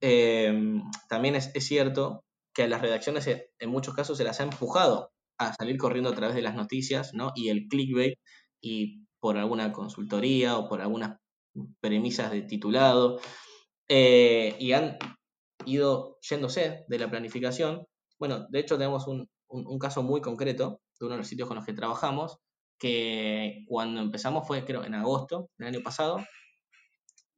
[0.00, 0.52] eh,
[1.08, 5.12] también es, es, cierto que a las redacciones en muchos casos se las ha empujado
[5.38, 7.32] a salir corriendo a través de las noticias, ¿no?
[7.34, 8.18] Y el clickbait
[8.60, 11.18] y por alguna consultoría o por algunas
[11.80, 13.20] premisas de titulado
[13.88, 14.98] eh, y han
[15.66, 17.86] ido yéndose de la planificación.
[18.18, 19.28] Bueno, de hecho tenemos un,
[19.78, 22.38] caso muy concreto de uno de los sitios con los que trabajamos,
[22.78, 26.18] que cuando empezamos fue creo en agosto del año pasado,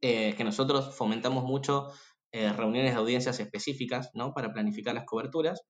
[0.03, 1.89] eh, que nosotros fomentamos mucho
[2.33, 4.35] eh, reuniones de audiencias específicas ¿no?
[4.35, 5.63] para planificar las coberturas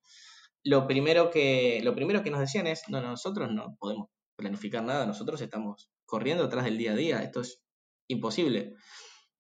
[0.64, 5.06] lo primero que, lo primero que nos decían es, no, nosotros no podemos planificar nada,
[5.06, 7.60] nosotros estamos corriendo atrás del día a día, esto es
[8.08, 8.74] imposible.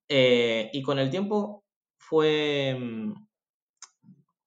[0.08, 1.64] Eh, y con el tiempo
[2.10, 3.12] mm,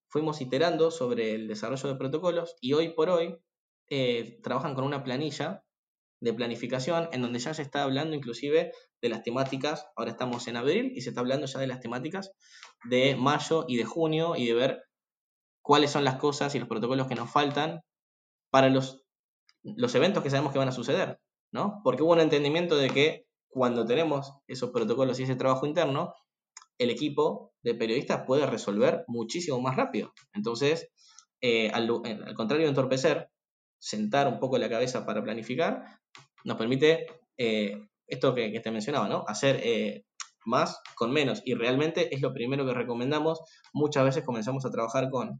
[0.10, 3.38] fuimos iterando sobre el desarrollo de protocolos y hoy por hoy
[3.89, 5.63] eh, trabajan con una planilla
[6.21, 8.71] de planificación en donde ya se está hablando inclusive
[9.02, 12.32] de las temáticas, ahora estamos en abril y se está hablando ya de las temáticas
[12.86, 14.84] de mayo y de junio y de ver
[15.62, 17.82] cuáles son las cosas y los protocolos que nos faltan
[18.50, 19.04] para los,
[19.63, 21.19] los eventos que sabemos que van a suceder,
[21.52, 21.82] ¿no?
[21.84, 26.13] Porque hubo un entendimiento de que cuando tenemos esos protocolos y ese trabajo interno,
[26.78, 30.13] el equipo de periodistas puede resolver muchísimo más rápido.
[30.34, 30.89] Entonces,
[31.41, 31.88] eh, al,
[32.36, 33.30] contrario de entorpecer,
[33.86, 36.00] sentar un poco la cabeza para planificar,
[36.43, 37.06] nos permite
[37.38, 39.24] eh, esto que, te mencionaba, ¿no?
[39.28, 40.06] Hacer eh,
[40.43, 41.43] más con menos.
[41.45, 43.41] Y realmente es lo primero que recomendamos.
[43.74, 45.39] Muchas veces comenzamos a trabajar con,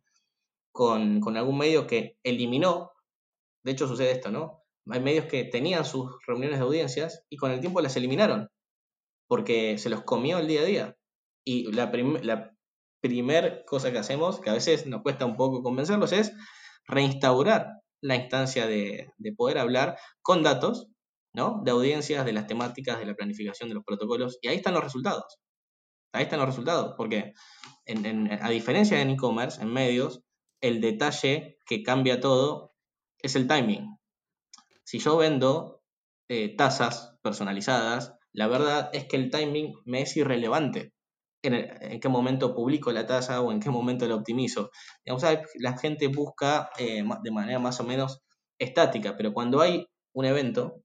[0.71, 2.91] con, algún medio que eliminó,
[3.63, 4.62] de hecho sucede esto, ¿no?
[4.91, 8.49] Hay medios que tenían sus reuniones de audiencias y con el tiempo las eliminaron,
[9.27, 10.97] porque se los comió el día a día.
[11.43, 12.51] Y la, la
[13.01, 16.31] primera cosa que hacemos, que a veces nos cuesta un poco convencerlos, es
[16.88, 20.88] reinstaurar la instancia de, poder hablar con datos,
[21.34, 21.62] ¿no?
[21.63, 24.84] De audiencias, de las temáticas, de la planificación de los protocolos, y ahí están los
[24.84, 25.39] resultados.
[26.13, 27.34] Ahí están los resultados, porque
[28.41, 30.22] a diferencia en e-commerce, en medios,
[30.62, 32.74] el detalle que cambia todo
[33.20, 33.98] es el timing.
[34.84, 35.82] Si yo vendo
[36.30, 40.94] eh, tasas personalizadas, la verdad es que el timing me es irrelevante.
[41.47, 44.71] En, qué momento publico la tasa o en qué momento la optimizo.
[45.60, 48.21] la gente busca eh, de manera más o menos
[48.60, 50.81] estática, pero cuando hay un evento,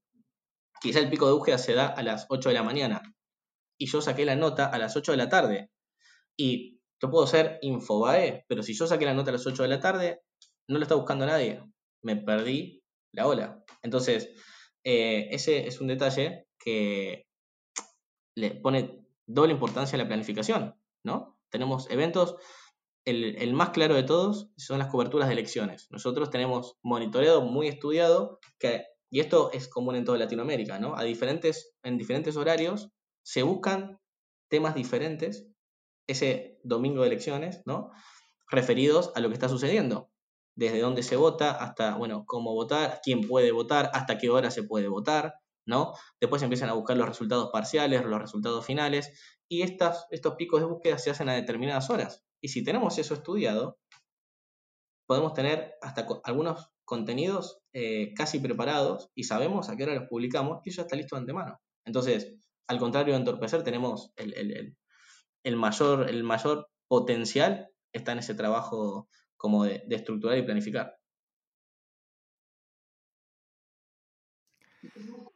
[0.81, 3.01] quizá el pico de búsqueda se da a las 8 de la mañana
[3.77, 5.69] y yo saqué la nota a las 8 de la tarde
[6.37, 9.69] y yo puedo ser Infobae, pero si yo saqué la nota a las 8 de
[9.69, 10.21] la tarde,
[10.67, 11.63] no lo está buscando nadie.
[12.03, 13.63] Me perdí la ola.
[13.81, 14.29] Entonces,
[14.83, 17.25] eh, ese es un detalle que
[18.35, 19.00] le pone
[19.33, 21.37] doble importancia a la planificación, ¿no?
[21.49, 22.35] Tenemos eventos,
[23.05, 25.87] el, más claro de todos son las coberturas de elecciones.
[25.91, 30.95] Nosotros tenemos monitoreado muy estudiado que, y esto es común en toda Latinoamérica, ¿no?
[30.95, 32.89] A diferentes, en diferentes horarios
[33.23, 33.99] se buscan
[34.49, 35.47] temas diferentes
[36.07, 37.91] ese domingo de elecciones, ¿no?
[38.49, 40.11] Referidos a lo que está sucediendo.
[40.55, 44.63] Desde dónde se vota hasta, bueno, cómo votar, quién puede votar, hasta qué hora se
[44.63, 45.93] puede votar, ¿no?
[46.19, 49.11] Después empiezan a buscar los resultados parciales, los resultados finales,
[49.47, 52.23] y estas, estos picos de búsqueda se hacen a determinadas horas.
[52.41, 53.79] Y si tenemos eso estudiado,
[55.07, 60.59] podemos tener hasta algunos contenidos eh, casi preparados y sabemos a qué hora los publicamos
[60.65, 61.59] y eso está listo de antemano.
[61.85, 62.35] Entonces,
[62.67, 64.75] al contrario de entorpecer, tenemos el,
[65.43, 70.97] el mayor, el mayor potencial está en ese trabajo como de, estructurar y planificar.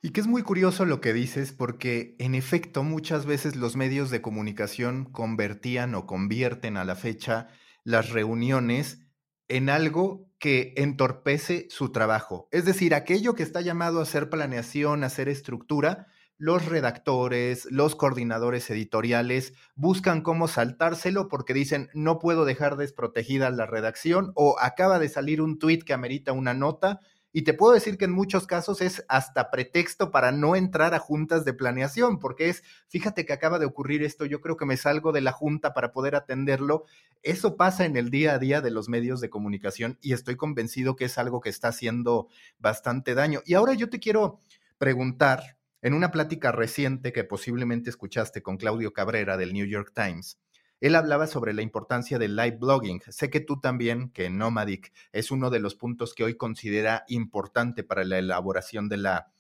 [0.06, 4.12] Y que es muy curioso lo que dices porque en efecto muchas veces los medios
[4.12, 7.48] de comunicación convertían o convierten a la fecha
[7.84, 9.00] las reuniones
[9.48, 12.48] en algo que entorpece su trabajo.
[12.52, 16.06] Es decir, aquello que está llamado a hacer planeación, a hacer estructura,
[16.38, 23.66] los redactores, los coordinadores editoriales buscan cómo saltárselo porque dicen no puedo dejar desprotegida la
[23.66, 27.00] redacción o acaba de salir un tuit que amerita una nota
[27.38, 31.00] y te puedo decir que en muchos casos es hasta pretexto para no entrar a
[31.00, 34.78] juntas de planeación, porque es, fíjate que acaba de ocurrir esto, yo creo que me
[34.78, 36.86] salgo de la junta para poder atenderlo.
[37.24, 40.96] Eso pasa en el día a día de los medios de comunicación y estoy convencido
[40.96, 43.42] que es algo que está haciendo bastante daño.
[43.46, 44.40] Y ahora yo te quiero
[44.78, 50.40] preguntar, en una plática reciente que posiblemente escuchaste con Claudio Cabrera del New York Times,
[50.82, 53.02] él hablaba sobre la importancia del live blogging.
[53.10, 57.84] Sé que tú también, que Nomadic es uno de los puntos que hoy considera importante
[57.84, 59.32] para la elaboración de la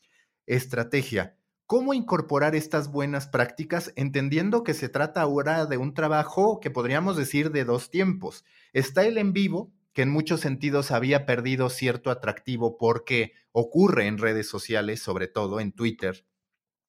[0.45, 1.35] estrategia.
[1.67, 7.17] ¿Cómo incorporar estas buenas prácticas entendiendo que se trata ahora de un trabajo que podríamos
[7.17, 8.45] decir de dos tiempos?
[8.71, 14.19] Está el en vivo, que en muchos sentidos había perdido cierto atractivo porque ocurre en
[14.19, 16.25] redes sociales, sobre todo en Twitter,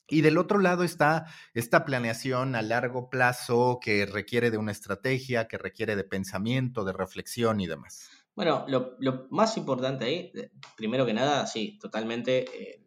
[0.08, 5.48] y del otro lado está esta planeación a largo plazo que requiere de una estrategia,
[5.48, 8.08] que requiere de pensamiento, de reflexión y demás.
[8.34, 10.32] Bueno, lo, más importante ahí,
[10.76, 12.84] primero que nada, sí, totalmente, eh,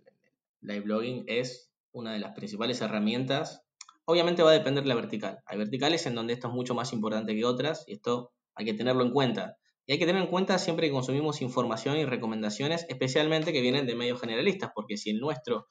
[0.62, 3.66] live blogging es una de las principales herramientas.
[4.06, 5.40] Obviamente va a depender de la vertical.
[5.46, 8.74] Hay verticales en donde esto es mucho más importante que otras y esto hay que
[8.74, 9.58] tenerlo en cuenta.
[9.86, 13.88] Y hay que tener en cuenta siempre que consumimos información y recomendaciones, especialmente que vienen
[13.88, 15.66] de medios generalistas, porque si el nuestro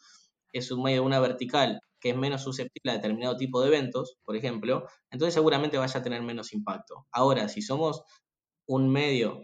[0.52, 4.36] es un medio una vertical que es menos susceptible a determinado tipo de eventos, por
[4.36, 7.06] ejemplo, entonces seguramente vaya a tener menos impacto.
[7.10, 8.02] Ahora, si somos
[8.66, 9.40] un medio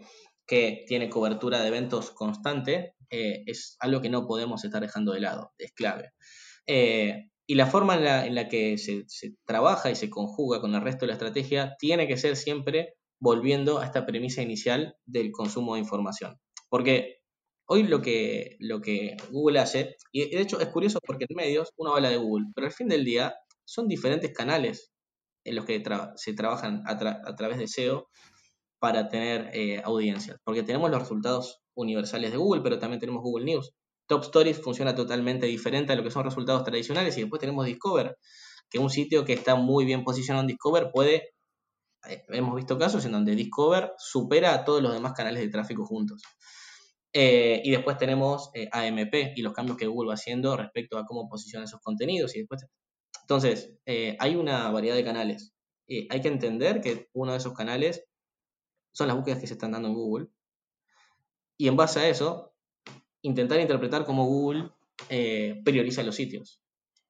[0.47, 5.19] que tiene cobertura de eventos constante, eh, es algo que no podemos estar dejando de
[5.19, 6.11] lado, es clave.
[6.67, 10.81] Eh, y la forma en la, que se, se, trabaja y se conjuga con el
[10.81, 15.75] resto de la estrategia tiene que ser siempre volviendo a esta premisa inicial del consumo
[15.75, 16.39] de información.
[16.69, 17.19] Porque
[17.67, 21.71] Hoy lo que, lo que Google hace, y de hecho es curioso porque en medios
[21.77, 24.91] uno habla de Google, pero al fin del día son diferentes canales
[25.43, 25.83] en los que
[26.15, 26.97] se trabajan a,
[27.35, 28.07] través de SEO
[28.79, 30.37] para tener eh, audiencias.
[30.43, 33.71] Porque tenemos los resultados universales de Google, pero también tenemos Google News.
[34.07, 38.17] Top Stories funciona totalmente diferente a lo que son resultados tradicionales y después tenemos Discover,
[38.69, 41.33] que es un sitio que está muy bien posicionado en Discover puede,
[42.07, 45.85] eh, hemos visto casos en donde Discover supera a todos los demás canales de tráfico
[45.85, 46.21] juntos.
[47.17, 51.05] Eh, y después tenemos eh, AMP y los cambios que Google va haciendo respecto a
[51.05, 52.35] cómo posiciona esos contenidos.
[52.35, 52.65] Y después...
[53.21, 55.53] Entonces, eh, hay una variedad de canales.
[55.87, 58.03] hay que entender que uno de esos canales
[58.91, 60.27] son las búsquedas que se están dando en Google.
[61.57, 62.53] Y en base a eso,
[63.21, 64.71] intentar interpretar cómo Google
[65.63, 66.61] prioriza los sitios.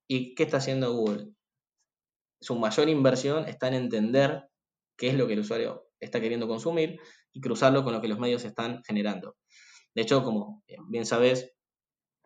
[0.07, 1.31] ¿Y qué está haciendo Google?
[2.39, 4.49] Su mayor inversión está en entender
[4.97, 6.99] qué es lo que el usuario está queriendo consumir
[7.33, 9.35] y cruzarlo con lo que los medios están generando.
[9.95, 11.53] De hecho, como bien sabes,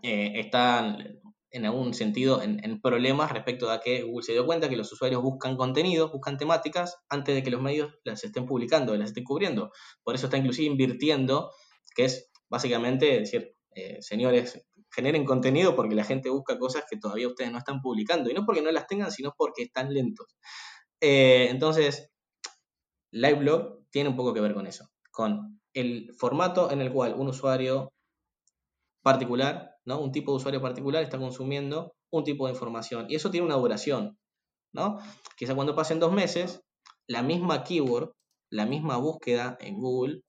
[0.01, 4.77] eh, están en algún sentido en, problemas respecto a que Google se dio cuenta que
[4.77, 9.09] los usuarios buscan contenido, buscan temáticas antes de que los medios las estén publicando, las
[9.09, 9.71] estén cubriendo.
[10.03, 11.51] Por eso está inclusive invirtiendo,
[11.95, 17.27] que es básicamente decir, eh, señores, generen contenido porque la gente busca cosas que todavía
[17.27, 18.29] ustedes no están publicando.
[18.29, 20.27] Y no porque no las tengan, sino porque están lentos.
[21.01, 22.11] Eh, entonces,
[23.11, 27.27] LiveBlog tiene un poco que ver con eso, con el formato en el cual un
[27.27, 27.91] usuario
[29.03, 29.99] particular, ¿no?
[29.99, 33.05] Un tipo de usuario particular está consumiendo un tipo de información.
[33.09, 34.17] Y eso tiene una duración,
[34.73, 34.99] ¿no?
[35.37, 36.61] Quizá cuando pasen dos meses,
[37.07, 38.11] la misma keyword,
[38.51, 40.21] la misma búsqueda en Google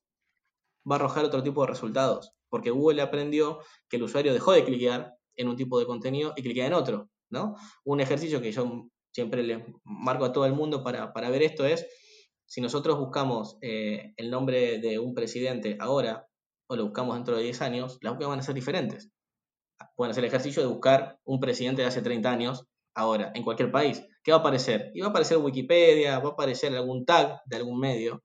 [0.90, 2.32] va a arrojar otro tipo de resultados.
[2.48, 6.42] Porque Google aprendió que el usuario dejó de cliquear en un tipo de contenido y
[6.42, 7.54] cliquea en otro, ¿no?
[7.84, 11.64] Un ejercicio que yo siempre le marco a todo el mundo para, para ver esto
[11.64, 11.86] es,
[12.50, 16.26] si nosotros buscamos eh, el nombre de un presidente ahora
[16.66, 19.12] o lo buscamos dentro de 10 años, las búsquedas van a ser diferentes.
[19.94, 23.70] Pueden hacer el ejercicio de buscar un presidente de hace 30 años ahora, en cualquier
[23.70, 24.04] país.
[24.24, 24.90] ¿Qué va a aparecer?
[24.94, 28.24] Y va a aparecer Wikipedia, va a aparecer algún tag de algún medio,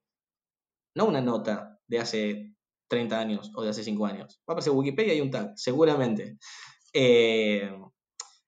[0.95, 2.55] no una nota de hace
[2.87, 4.39] 30 años o de hace 5 años.
[4.39, 6.39] Va a aparecer Wikipedia y un tag, seguramente.
[6.93, 7.69] Eh,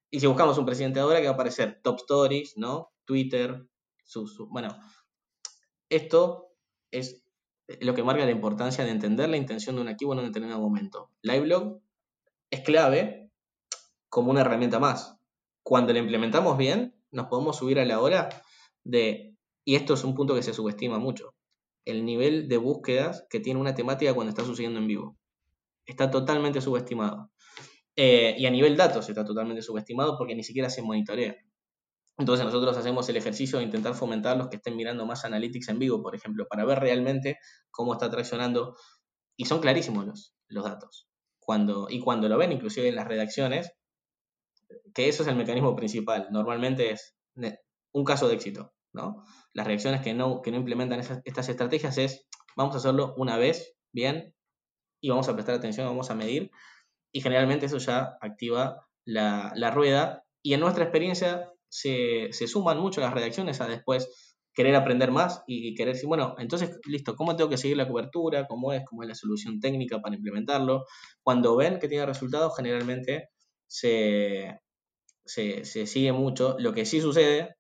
[0.09, 1.81] y si buscamos un presidente ahora, ¿qué va a aparecer?
[1.83, 2.89] Top Stories, ¿no?
[3.05, 3.67] Twitter,
[4.49, 4.69] bueno,
[5.89, 6.53] esto
[6.91, 7.23] es
[7.81, 10.61] lo que marca la importancia de entender la intención de un equipo en un determinado
[10.61, 11.11] momento.
[11.21, 11.81] LiveLog
[12.49, 13.29] es clave
[14.09, 15.17] como una herramienta más.
[15.63, 18.29] Cuando la implementamos bien, nos podemos subir a la hora
[18.83, 19.35] de,
[19.65, 21.35] y esto es un punto que se subestima mucho,
[21.85, 25.17] el nivel de búsquedas que tiene una temática cuando está sucediendo en vivo.
[25.85, 27.31] Está totalmente subestimado.
[27.95, 31.35] Eh, y a nivel datos está totalmente subestimado porque ni siquiera se monitorea.
[32.17, 35.79] Entonces nosotros hacemos el ejercicio de intentar fomentar los que estén mirando más analytics en
[35.79, 37.37] vivo, por ejemplo, para ver realmente
[37.69, 38.75] cómo está traccionando.
[39.37, 41.07] Y son clarísimos los, los datos.
[41.39, 43.71] Cuando, y cuando lo ven, inclusive en las redacciones,
[44.93, 46.27] que eso es el mecanismo principal.
[46.31, 47.15] Normalmente es
[47.93, 48.73] un caso de éxito.
[48.93, 49.23] ¿no?
[49.53, 53.75] Las reacciones que no, que no implementan estas estrategias es, vamos a hacerlo una vez,
[53.93, 54.33] bien,
[55.01, 56.51] y vamos a prestar atención, vamos a medir,
[57.13, 63.01] y generalmente eso ya activa la, la rueda, y en nuestra experiencia se, suman mucho
[63.01, 67.49] las reacciones a después querer aprender más y querer decir, bueno, entonces, listo, ¿cómo tengo
[67.49, 68.47] que seguir la cobertura?
[68.47, 68.83] ¿Cómo es?
[68.89, 70.85] ¿Cómo es la solución técnica para implementarlo?
[71.21, 73.29] Cuando ven que tiene resultados, generalmente
[73.67, 74.59] se,
[75.25, 76.55] se, sigue mucho.
[76.57, 77.57] Lo que sí sucede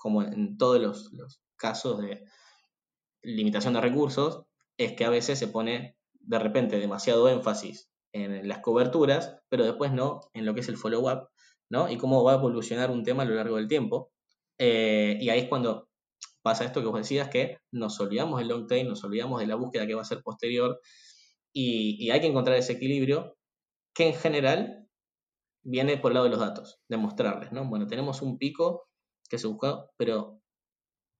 [0.00, 2.24] como en todos los, casos de
[3.22, 4.46] limitación de recursos,
[4.78, 9.92] es que a veces se pone de repente demasiado énfasis en las coberturas, pero después
[9.92, 11.28] no en lo que es el follow-up,
[11.70, 11.90] ¿no?
[11.90, 14.10] Y cómo va a evolucionar un tema a lo largo del tiempo.
[14.58, 15.88] Eh, y ahí es cuando
[16.42, 19.54] pasa esto que vos decías, que nos olvidamos del long tail, nos olvidamos de la
[19.54, 20.80] búsqueda que va a ser posterior,
[21.52, 23.36] y, hay que encontrar ese equilibrio
[23.94, 24.88] que en general
[25.62, 27.68] viene por el lado de los datos, demostrarles, ¿no?
[27.68, 28.88] Bueno, tenemos un pico
[29.28, 30.40] que se buscó, pero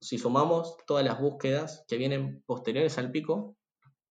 [0.00, 3.56] si sumamos todas las búsquedas que vienen posteriores al pico,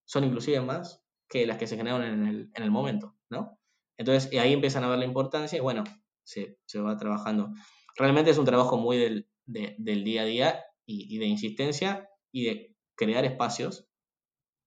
[0.06, 3.58] son inclusive más que las que se generaron en el, momento, ¿no?
[3.98, 5.84] Entonces ahí empiezan a ver la importancia bueno,
[6.30, 7.52] se, va trabajando.
[7.98, 13.26] Realmente es un trabajo muy del, día a día y, de insistencia y de crear
[13.26, 13.88] espacios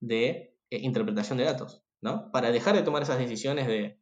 [0.00, 2.30] de eh, interpretación de datos, ¿no?
[2.32, 4.00] Para dejar de tomar esas decisiones de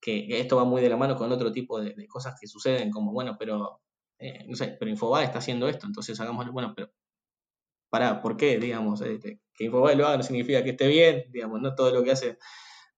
[0.00, 2.90] que, esto va muy de la mano con otro tipo de, de cosas que suceden,
[2.90, 3.80] como, bueno, pero
[4.18, 6.90] eh, no sé, pero Infobae está haciendo esto, entonces hagámoslo, bueno, pero
[7.90, 8.58] para, ¿por qué?
[8.58, 12.02] Digamos, este, que Infobae lo haga no significa que esté bien, digamos, no todo lo
[12.02, 12.38] que hace.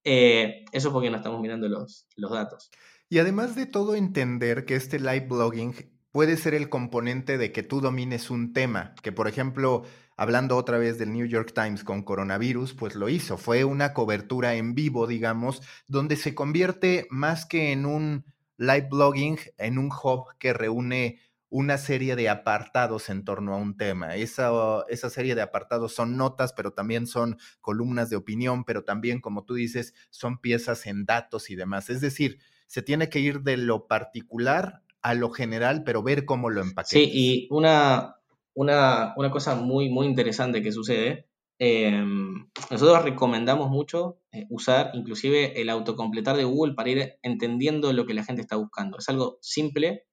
[0.04, 2.70] Eh, eso es porque no estamos mirando los, los datos.
[3.08, 5.74] Y además de todo, entender que este live blogging
[6.10, 9.84] puede ser el componente de que tú domines un tema, que por ejemplo,
[10.16, 14.54] hablando otra vez del New York Times con coronavirus, pues lo hizo, fue una cobertura
[14.54, 18.24] en vivo, digamos, donde se convierte más que en un
[18.56, 23.76] live blogging en un hub que reúne una serie de apartados en torno a un
[23.76, 24.16] tema.
[24.16, 24.50] Esa,
[24.88, 29.44] esa serie de apartados son notas, pero también son columnas de opinión, pero también, como
[29.44, 31.88] tú dices, son piezas en datos y demás.
[31.88, 36.50] Es decir, se tiene que ir de lo particular a lo general, pero ver cómo
[36.50, 36.90] lo empaquetas.
[36.90, 38.16] Sí, y una,
[38.54, 41.26] una, una cosa muy, muy interesante que sucede
[41.58, 48.04] Em, nosotros recomendamos mucho eh, usar inclusive el autocompletar de Google para ir entendiendo lo
[48.04, 48.98] que la gente está buscando.
[48.98, 50.06] Es algo simple,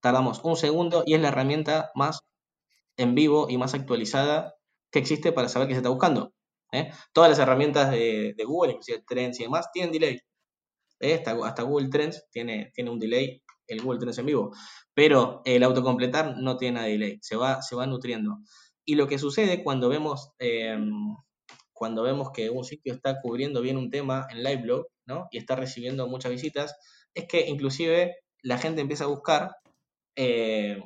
[0.00, 2.20] tardamos un segundo y es la herramienta más
[2.96, 4.54] en vivo y más actualizada
[4.92, 6.32] que existe para saber qué se está buscando.
[6.72, 6.92] ¿eh?
[7.12, 10.20] Todas las herramientas de, Google, inclusive Trends y demás, tienen delay.
[11.00, 11.22] ¿Eh?
[11.44, 14.52] Hasta, Google Trends tiene, tiene un delay, el Google Trends en vivo.
[14.94, 18.38] Pero el autocompletar no tiene delay, se va, se va nutriendo.
[18.84, 21.16] Y lo que sucede cuando vemos, em,
[21.72, 25.28] cuando vemos que un sitio está cubriendo bien un tema en LiveBlog, ¿no?
[25.30, 26.76] Y está recibiendo muchas visitas,
[27.14, 29.56] es que inclusive la gente empieza a buscar,
[30.16, 30.82] eh,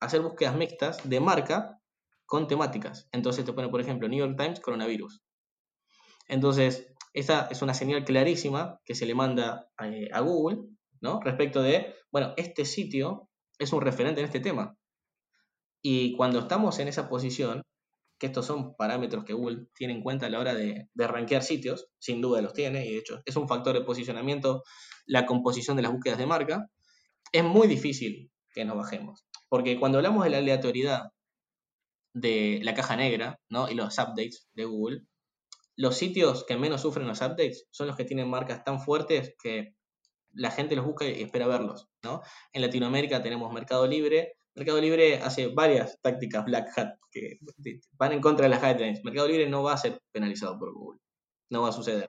[0.00, 1.80] hacer búsquedas mixtas de marca
[2.26, 3.08] con temáticas.
[3.12, 5.22] Entonces te pone, por ejemplo, New York Times, coronavirus.
[6.28, 10.62] Entonces, esa es una señal clarísima que se le manda eh, a Google,
[11.00, 11.20] ¿no?
[11.20, 14.76] Respecto de, bueno, este sitio es un referente en este tema.
[15.80, 17.62] Y cuando estamos en esa posición,
[18.18, 21.42] que estos son parámetros que Google tiene en cuenta a la hora de, de rankear
[21.42, 24.64] sitios, sin duda los tiene, y de hecho es un factor de posicionamiento
[25.06, 26.68] la composición de las búsquedas de marca,
[27.32, 29.24] es muy difícil que nos bajemos.
[29.48, 31.10] Porque cuando hablamos de la aleatoriedad
[32.12, 33.68] de la caja negra ¿no?
[33.68, 35.02] y los updates de Google,
[35.76, 39.74] los sitios que menos sufren los updates son los que tienen marcas tan fuertes que
[40.32, 41.88] la gente los busca y espera verlos.
[42.02, 42.22] ¿no?
[42.52, 47.38] En Latinoamérica tenemos Mercado Libre, Mercado Libre hace varias tácticas black hat que
[47.92, 49.04] van en contra de las guidelines.
[49.04, 51.00] Mercado Libre no va a ser penalizado por Google.
[51.50, 52.08] No va a suceder.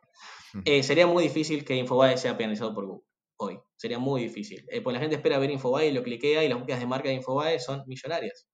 [0.63, 3.05] Eh, sería muy difícil que Infobae sea penalizado por Google
[3.37, 3.59] hoy.
[3.75, 4.65] Sería muy difícil.
[4.69, 7.09] Eh, porque la gente espera ver Infobae y lo cliquea y las búsquedas de marca
[7.09, 8.47] de Infobae son millonarias.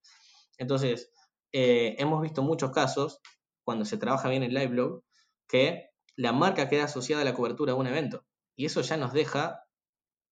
[0.57, 1.11] Entonces,
[1.51, 3.19] eh, hemos visto muchos casos,
[3.63, 5.03] cuando se trabaja bien en LiveBlog,
[5.47, 8.25] que la marca queda asociada a la cobertura de un evento.
[8.55, 9.63] Y eso ya nos deja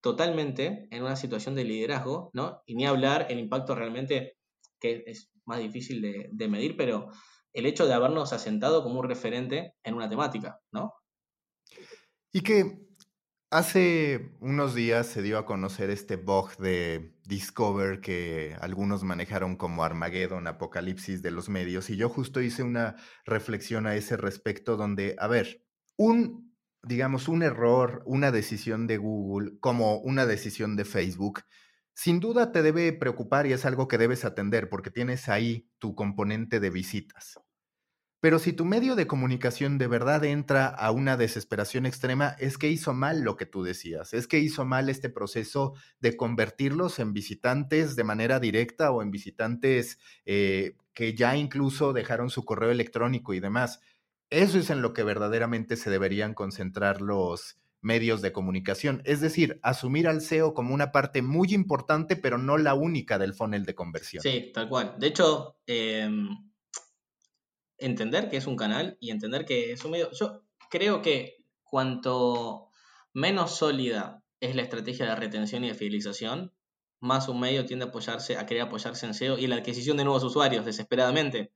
[0.02, 2.62] totalmente en una situación de liderazgo, ¿no?
[2.66, 4.38] Y ni hablar el impacto realmente,
[4.80, 7.10] que es más difícil de, medir, pero
[7.54, 10.94] el hecho de habernos asentado como un referente en una temática, ¿no?
[12.32, 12.88] Y que
[13.50, 19.84] hace unos días se dio a conocer este bug de Discover que algunos manejaron como
[19.84, 25.16] Armageddon, apocalipsis de los medios, y yo justo hice una reflexión a ese respecto donde,
[25.20, 25.64] a ver,
[25.96, 26.50] un
[26.84, 31.44] digamos, un error, una decisión de Google, como una decisión de Facebook,
[31.94, 35.96] sin duda te debe preocupar y es algo que debes atender porque tienes ahí tu
[35.96, 37.40] componente de visitas.
[38.22, 42.70] Pero si tu medio de comunicación de verdad entra a una desesperación extrema, es que
[42.70, 47.14] hizo mal lo que tú decías, es que hizo mal este proceso de convertirlos en
[47.14, 53.34] visitantes de manera directa o en visitantes eh, que ya incluso dejaron su correo electrónico
[53.34, 53.80] y demás.
[54.30, 59.02] Eso es en lo que verdaderamente se deberían concentrar los medios de comunicación.
[59.06, 63.34] Es decir, asumir al SEO como una parte muy importante, pero no la única del
[63.34, 64.22] funnel de conversión.
[64.22, 64.96] Sí, tal cual.
[65.00, 66.49] De hecho, em,
[67.80, 70.12] entender que es un canal y entender que es un medio.
[70.12, 72.70] Yo creo que cuanto
[73.14, 76.54] menos sólida es la estrategia de retención y de fidelización,
[77.02, 80.04] más un medio tiende a apoyarse, a querer apoyarse en SEO y la adquisición de
[80.04, 81.52] nuevos usuarios desesperadamente.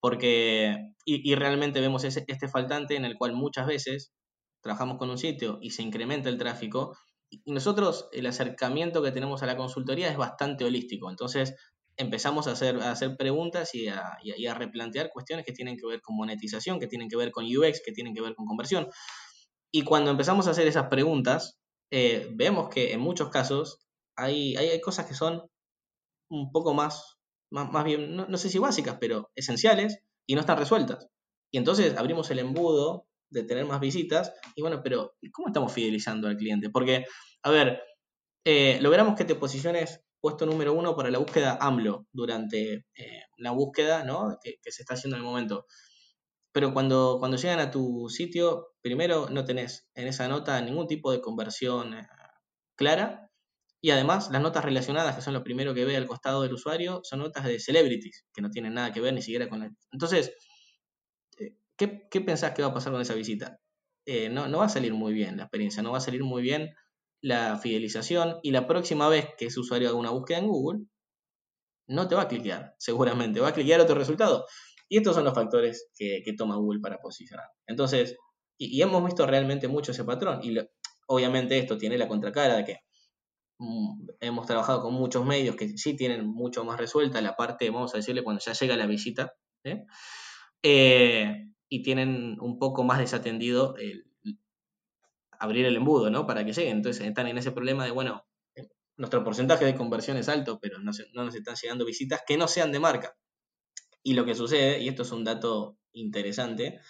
[0.00, 4.12] Porque, y, realmente vemos ese, este faltante en el cual muchas veces
[4.60, 6.96] trabajamos con un sitio y se incrementa el tráfico,
[7.30, 11.10] y nosotros el acercamiento que tenemos a la consultoría es bastante holístico.
[11.10, 11.54] Entonces,
[11.96, 16.16] empezamos a hacer, a hacer preguntas y a, replantear cuestiones que tienen que ver con
[16.16, 18.88] monetización, que tienen que ver con UX, que tienen que ver con conversión.
[19.70, 21.58] Y cuando empezamos a hacer esas preguntas,
[21.90, 23.86] eh, vemos que en muchos casos
[24.16, 25.42] hay, hay, cosas que son
[26.30, 27.18] un poco más,
[27.50, 31.08] más, bien, no, sé si básicas, pero esenciales y no están resueltas.
[31.52, 36.28] Y entonces abrimos el embudo de tener más visitas y bueno, pero ¿cómo estamos fidelizando
[36.28, 36.70] al cliente?
[36.70, 37.04] Porque,
[37.42, 37.80] a ver,
[38.44, 43.50] eh, logramos que te posiciones puesto número uno para la búsqueda AMLO durante eh, la
[43.50, 44.38] búsqueda ¿no?
[44.42, 45.66] que, se está haciendo en el momento.
[46.50, 51.12] Pero cuando, cuando llegan a tu sitio, primero no tenés en esa nota ningún tipo
[51.12, 52.06] de conversión eh,
[52.74, 53.30] clara.
[53.82, 57.02] Y además, las notas relacionadas, que son lo primero que ve al costado del usuario,
[57.04, 59.70] son notas de celebrities, que no tienen nada que ver ni siquiera con la...
[59.92, 60.32] Entonces,
[61.38, 63.60] eh, ¿qué, ¿qué, pensás que va a pasar con esa visita?
[64.30, 66.74] no, no va a salir muy bien la experiencia, no va a salir muy bien
[67.24, 70.84] la fidelización y la próxima vez que ese usuario haga una búsqueda en Google,
[71.88, 74.44] no te va a cliquear, seguramente, va a cliquear otro resultado.
[74.90, 77.46] Y estos son los factores que, toma Google para posicionar.
[77.66, 78.14] Entonces,
[78.58, 80.40] y, hemos visto realmente mucho ese patrón.
[80.42, 80.54] Y
[81.06, 82.80] obviamente esto tiene la contracara de que
[83.58, 87.94] mm, hemos trabajado con muchos medios que sí tienen mucho más resuelta la parte, vamos
[87.94, 89.32] a decirle, cuando ya llega la visita,
[89.64, 89.86] ¿eh?
[90.62, 94.13] Eh, y tienen un poco más desatendido el,
[95.44, 96.26] abrir el embudo, ¿no?
[96.26, 96.78] Para que lleguen.
[96.78, 98.24] Entonces están en ese problema de, bueno,
[98.96, 102.72] nuestro porcentaje de conversión es alto, pero no, nos están llegando visitas que no sean
[102.72, 103.16] de marca.
[104.02, 106.80] Y lo que sucede, y esto es un dato interesante,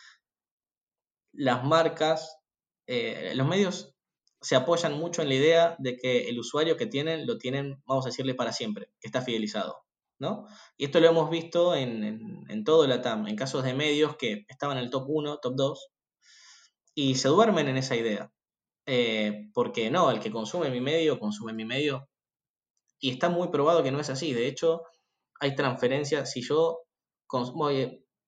[1.33, 2.39] las marcas,
[2.87, 3.95] eh, los medios
[4.41, 8.05] se apoyan mucho en la idea de que el usuario que tienen lo tienen, vamos
[8.05, 9.85] a decirle, para siempre, que está fidelizado.
[10.19, 10.47] ¿no?
[10.77, 14.17] Y esto lo hemos visto en, en, en todo la TAM, en casos de medios
[14.17, 15.89] que estaban en el top 1, top 2,
[16.95, 18.33] y se duermen en esa idea.
[18.87, 22.09] Eh, porque no, el que consume mi medio, consume mi medio.
[23.01, 24.33] Y está muy probado que no es así.
[24.33, 24.83] De hecho,
[25.41, 26.31] hay transferencias.
[26.33, 26.81] Si yo
[27.27, 27.69] consumo,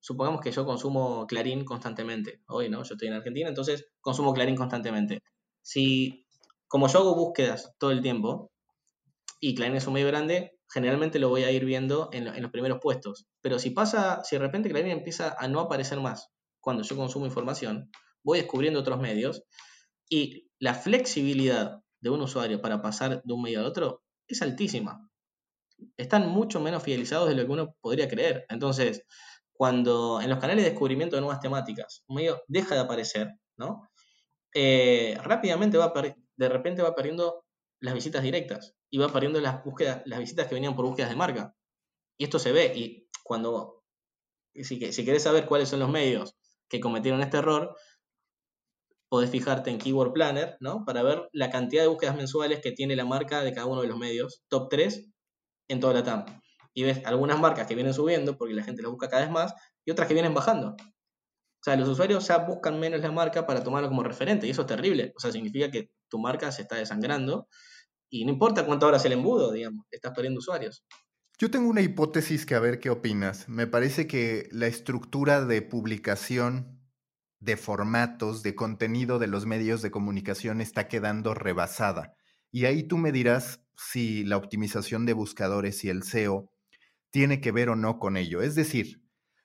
[0.01, 2.43] supongamos que yo consumo Clarín constantemente.
[2.49, 2.83] Hoy, ¿no?
[2.83, 5.23] Yo estoy en Argentina, entonces consumo Clarín constantemente.
[5.63, 6.27] Si,
[6.69, 8.51] como yo hago búsquedas todo el tiempo,
[9.41, 12.51] y Clarín es un medio grande, generalmente lo voy a ir viendo en, en los
[12.51, 13.27] primeros puestos.
[13.41, 16.31] Pero si pasa, si de repente Clarín empieza a no aparecer más
[16.61, 17.91] cuando yo consumo información,
[18.23, 19.45] voy descubriendo otros medios
[20.09, 25.09] y la flexibilidad de un usuario para pasar de un medio a otro es altísima.
[25.97, 28.47] Están mucho menos fidelizados de lo que uno podría creer.
[28.49, 29.03] Entonces,
[29.53, 33.89] cuando en los canales de descubrimiento de nuevas temáticas un medio deja de aparecer, ¿no?
[34.55, 35.93] Eh, rápidamente va
[36.37, 37.45] de repente va perdiendo
[37.81, 41.17] las visitas directas y va perdiendo las búsquedas, las visitas que venían por búsquedas de
[41.17, 41.55] marca.
[42.19, 43.85] Y esto se ve, y cuando,
[44.55, 46.37] si, si querés saber cuáles son los medios
[46.69, 47.77] que cometieron este error,
[49.09, 50.85] podés fijarte en Keyword Planner, ¿no?
[50.85, 53.89] Para ver la cantidad de búsquedas mensuales que tiene la marca de cada uno de
[53.89, 55.09] los medios, top 3
[55.69, 56.25] en toda la TAM.
[56.75, 59.55] Y ves algunas marcas que vienen subiendo porque la gente las busca cada vez más
[59.85, 60.71] y otras que vienen bajando.
[60.71, 64.63] O sea, los usuarios ya buscan menos la marca para tomarlo como referente y eso
[64.63, 65.13] es terrible.
[65.17, 67.49] O sea, significa que tu marca se está desangrando
[68.11, 70.85] y no importa cuánto horas el embudo, digamos, estás perdiendo usuarios.
[71.39, 73.49] Yo tengo una hipótesis que a ver qué opinas.
[73.49, 76.76] Me parece que la estructura de publicación
[77.47, 82.15] de formatos, de contenido de los medios de comunicación está quedando rebasada.
[82.51, 86.51] Y ahí tú me dirás si la optimización de buscadores y el SEO
[87.11, 88.43] tiene que ver o no con ello.
[88.43, 89.01] Es decir,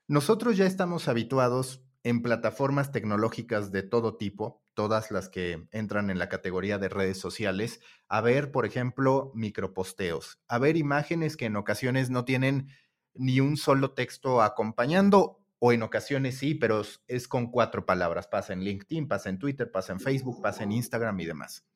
[0.08, 6.18] nosotros ya estamos habituados en plataformas tecnológicas de todo tipo, todas las que entran en
[6.18, 11.56] la categoría de redes sociales, a ver, por ejemplo, microposteos, a ver imágenes que en
[11.56, 12.70] ocasiones no tienen
[13.14, 18.28] ni un solo texto acompañando o en ocasiones sí, pero es con cuatro palabras.
[18.28, 21.68] Pasa en LinkedIn, pasa en Twitter, pasa en Facebook, pasa en Instagram y demás.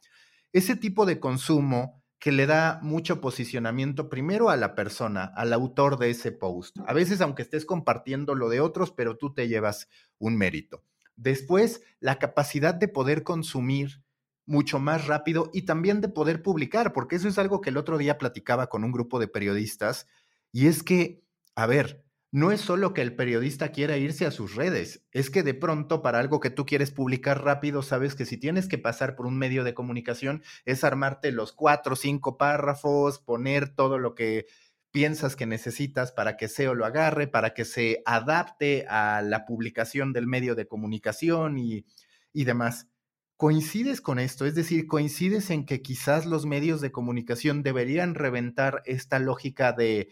[0.51, 5.99] Ese tipo de consumo que le da mucho posicionamiento primero a la persona, al autor
[5.99, 6.79] de ese post.
[6.87, 10.83] A veces aunque estés compartiendo lo de otros, pero tú te llevas un mérito.
[11.15, 14.01] Después, la capacidad de poder consumir
[14.47, 17.99] mucho más rápido y también de poder publicar, porque eso es algo que el otro
[17.99, 20.07] día platicaba con un grupo de periodistas,
[20.51, 21.23] y es que,
[21.53, 22.04] a ver,
[22.35, 26.01] no es solo que el periodista quiera irse a sus redes, es que de pronto
[26.01, 29.37] para algo que tú quieres publicar rápido, sabes que si tienes que pasar por un
[29.37, 34.47] medio de comunicación es armarte los cuatro o cinco párrafos, poner todo lo que
[34.91, 40.11] piensas que necesitas para que SEO lo agarre, para que se adapte a la publicación
[40.11, 41.85] del medio de comunicación y,
[42.33, 42.89] y demás.
[43.37, 44.45] ¿Coincides con esto?
[44.45, 50.09] Es decir, ¿coincides en que quizás los medios de comunicación deberían reventar esta lógica de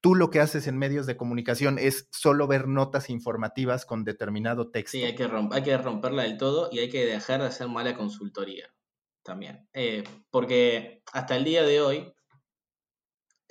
[0.00, 4.70] tú lo que haces en medios de comunicación es solo ver notas informativas con determinado
[4.70, 4.92] texto.
[4.92, 7.96] Sí, hay que, hay que romperla del todo y hay que dejar de hacer mala
[7.96, 8.72] consultoría
[9.26, 9.68] también.
[9.74, 12.14] Eh, porque hasta el día de hoy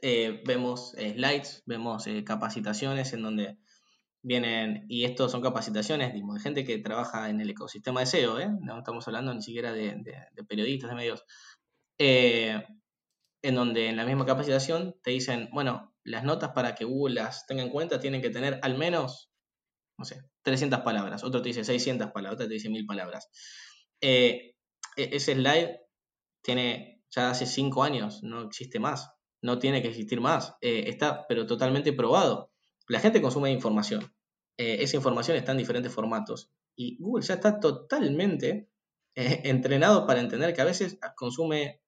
[0.01, 3.57] eh, vemos slides, vemos eh, capacitaciones en donde
[4.23, 8.79] vienen, y esto son capacitaciones de gente que trabaja en el ecosistema de SEO, no
[8.79, 11.23] estamos hablando ni siquiera de, de periodistas, de medios,
[11.99, 17.45] en donde en la misma capacitación te dicen, bueno, las notas para que Google las
[17.47, 19.31] tenga en cuenta tienen que tener al menos,
[19.97, 21.23] no sé, 300 palabras.
[21.23, 23.29] Otro te dice 600 palabras, otro te dice 1000 palabras.
[24.01, 24.55] Eh,
[24.95, 25.79] e-, ese slide
[26.43, 30.55] tiene ya hace 5 años, no existe más, no tiene que existir más.
[30.61, 32.51] Eh, está, pero totalmente probado.
[32.87, 34.13] La gente consume información.
[34.57, 36.51] Eh, esa información está en diferentes formatos.
[36.75, 38.69] Y Google ya está totalmente
[39.17, 41.81] entrenado para entender que a veces consume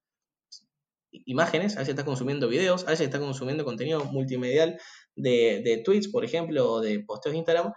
[1.11, 4.79] imágenes, a veces está consumiendo videos, a veces está consumiendo contenido multimedial
[5.15, 7.73] de, tweets, por ejemplo, o de posteos de Instagram,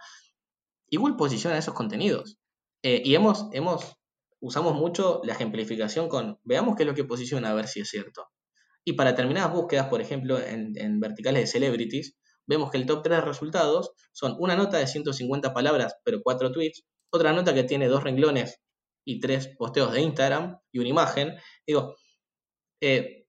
[0.89, 2.37] y Google posiciona esos contenidos.
[2.83, 3.95] Eh, y hemos, hemos,
[4.39, 7.89] usamos mucho la ejemplificación con, veamos qué es lo que posiciona, a ver si es
[7.89, 8.27] cierto.
[8.83, 12.17] Y para determinadas búsquedas, por ejemplo, en, verticales de celebrities,
[12.47, 16.83] vemos que el top 3 resultados son una nota de 150 palabras, pero 4 tweets,
[17.11, 18.59] otra nota que tiene dos renglones
[19.05, 21.35] y tres posteos de Instagram y una imagen.
[21.65, 21.95] Digo,
[22.81, 23.20] eh,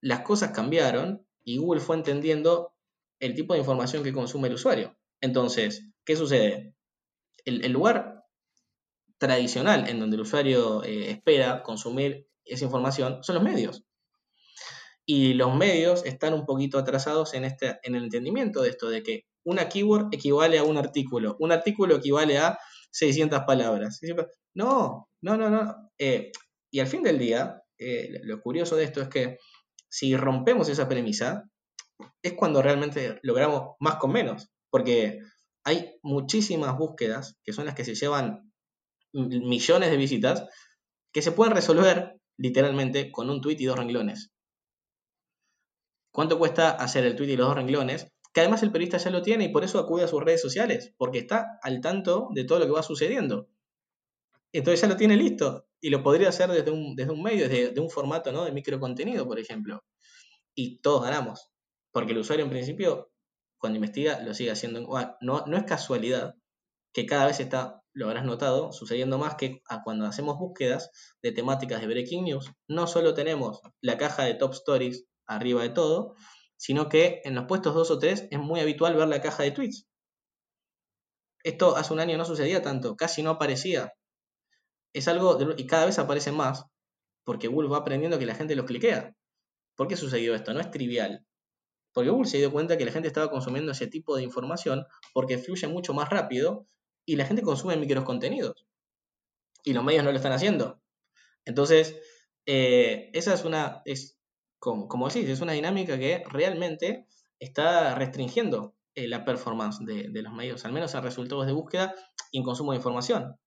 [0.00, 2.74] las cosas cambiaron y Google fue entendiendo
[3.20, 4.96] el tipo de información que consume el usuario.
[5.20, 6.74] Entonces, ¿qué sucede?
[7.44, 8.24] El, lugar
[9.18, 13.84] tradicional en donde el usuario eh, espera consumir esa información son los medios.
[15.06, 19.02] Y los medios están un poquito atrasados en, este, en el entendimiento de esto, de
[19.02, 22.58] que una keyword equivale a un artículo, un artículo equivale a
[22.90, 24.00] 600 palabras.
[24.54, 25.90] No, no, no, no.
[25.98, 26.30] Eh,
[26.70, 29.38] y al fin del día, eh, lo curioso de esto es que
[29.88, 31.44] si rompemos esa premisa,
[32.22, 35.20] es cuando realmente logramos más con menos, porque
[35.64, 38.52] hay muchísimas búsquedas, que son las que se llevan
[39.12, 40.44] millones de visitas,
[41.12, 44.32] que se pueden resolver literalmente con un tweet y dos renglones.
[46.12, 48.08] ¿Cuánto cuesta hacer el tweet y los dos renglones?
[48.32, 50.94] Que además el periodista ya lo tiene y por eso acude a sus redes sociales,
[50.96, 53.48] porque está al tanto de todo lo que va sucediendo.
[54.52, 57.80] Entonces ya lo tiene listo y lo podría hacer desde un, desde un medio, desde
[57.80, 58.44] un formato ¿no?
[58.44, 59.84] de microcontenido, por ejemplo.
[60.54, 61.50] Y todos ganamos.
[61.92, 63.10] Porque el usuario en principio,
[63.58, 64.88] cuando investiga, lo sigue haciendo.
[65.20, 66.34] No, no es casualidad
[66.92, 70.90] que cada vez está, lo habrás notado, sucediendo más que cuando hacemos búsquedas
[71.22, 75.68] de temáticas de breaking news, no solo tenemos la caja de top stories arriba de
[75.68, 76.16] todo,
[76.56, 79.52] sino que en los puestos 2 o 3 es muy habitual ver la caja de
[79.52, 79.86] tweets.
[81.44, 83.92] Esto hace un año no sucedía tanto, casi no aparecía
[84.98, 86.64] es algo, y cada vez aparece más,
[87.24, 89.14] porque Google va aprendiendo que la gente los cliquea.
[89.76, 90.52] ¿Por qué sucedió esto?
[90.54, 91.24] No es trivial.
[91.92, 95.38] Porque Google se dio cuenta que la gente estaba consumiendo ese tipo de información porque
[95.38, 96.66] fluye mucho más rápido
[97.04, 98.66] y la gente consume micros contenidos.
[99.64, 100.80] Y los medios no lo están haciendo.
[101.44, 101.96] Entonces,
[102.46, 104.18] eh, esa es una, es,
[104.58, 107.06] como, como decís, es una dinámica que realmente
[107.38, 111.94] está restringiendo eh, la performance de, de, los medios, al menos en resultados de búsqueda
[112.30, 113.38] y en consumo de información,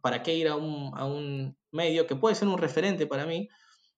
[0.00, 3.48] ¿Para qué ir a un, medio que puede ser un referente para mí,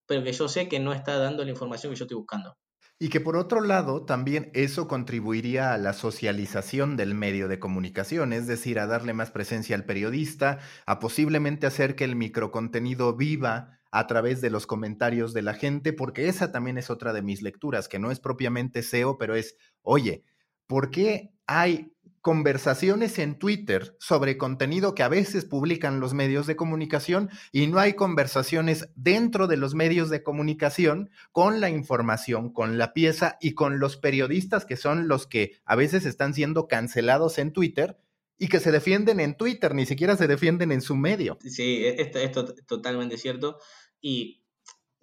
[0.06, 2.56] pero que yo sé que no está dando la información que yo estoy buscando?
[2.98, 8.32] Y que por otro lado, también eso contribuiría a la socialización del medio de comunicación,
[8.32, 13.80] es decir, a darle más presencia al periodista, a posiblemente hacer que el microcontenido viva
[13.90, 17.42] a través de los comentarios de la gente, porque esa también es otra de mis
[17.42, 20.24] lecturas, que no es propiamente SEO, pero es, oye,
[20.66, 21.93] ¿por qué hay
[22.24, 27.78] conversaciones en Twitter sobre contenido que a veces publican los medios de comunicación y no
[27.78, 33.52] hay conversaciones dentro de los medios de comunicación con la información, con la pieza y
[33.52, 37.98] con los periodistas que son los que a veces están siendo cancelados en Twitter
[38.38, 41.36] y que se defienden en Twitter, ni siquiera se defienden en su medio.
[41.42, 43.58] Sí, esto, esto es totalmente cierto
[44.00, 44.40] y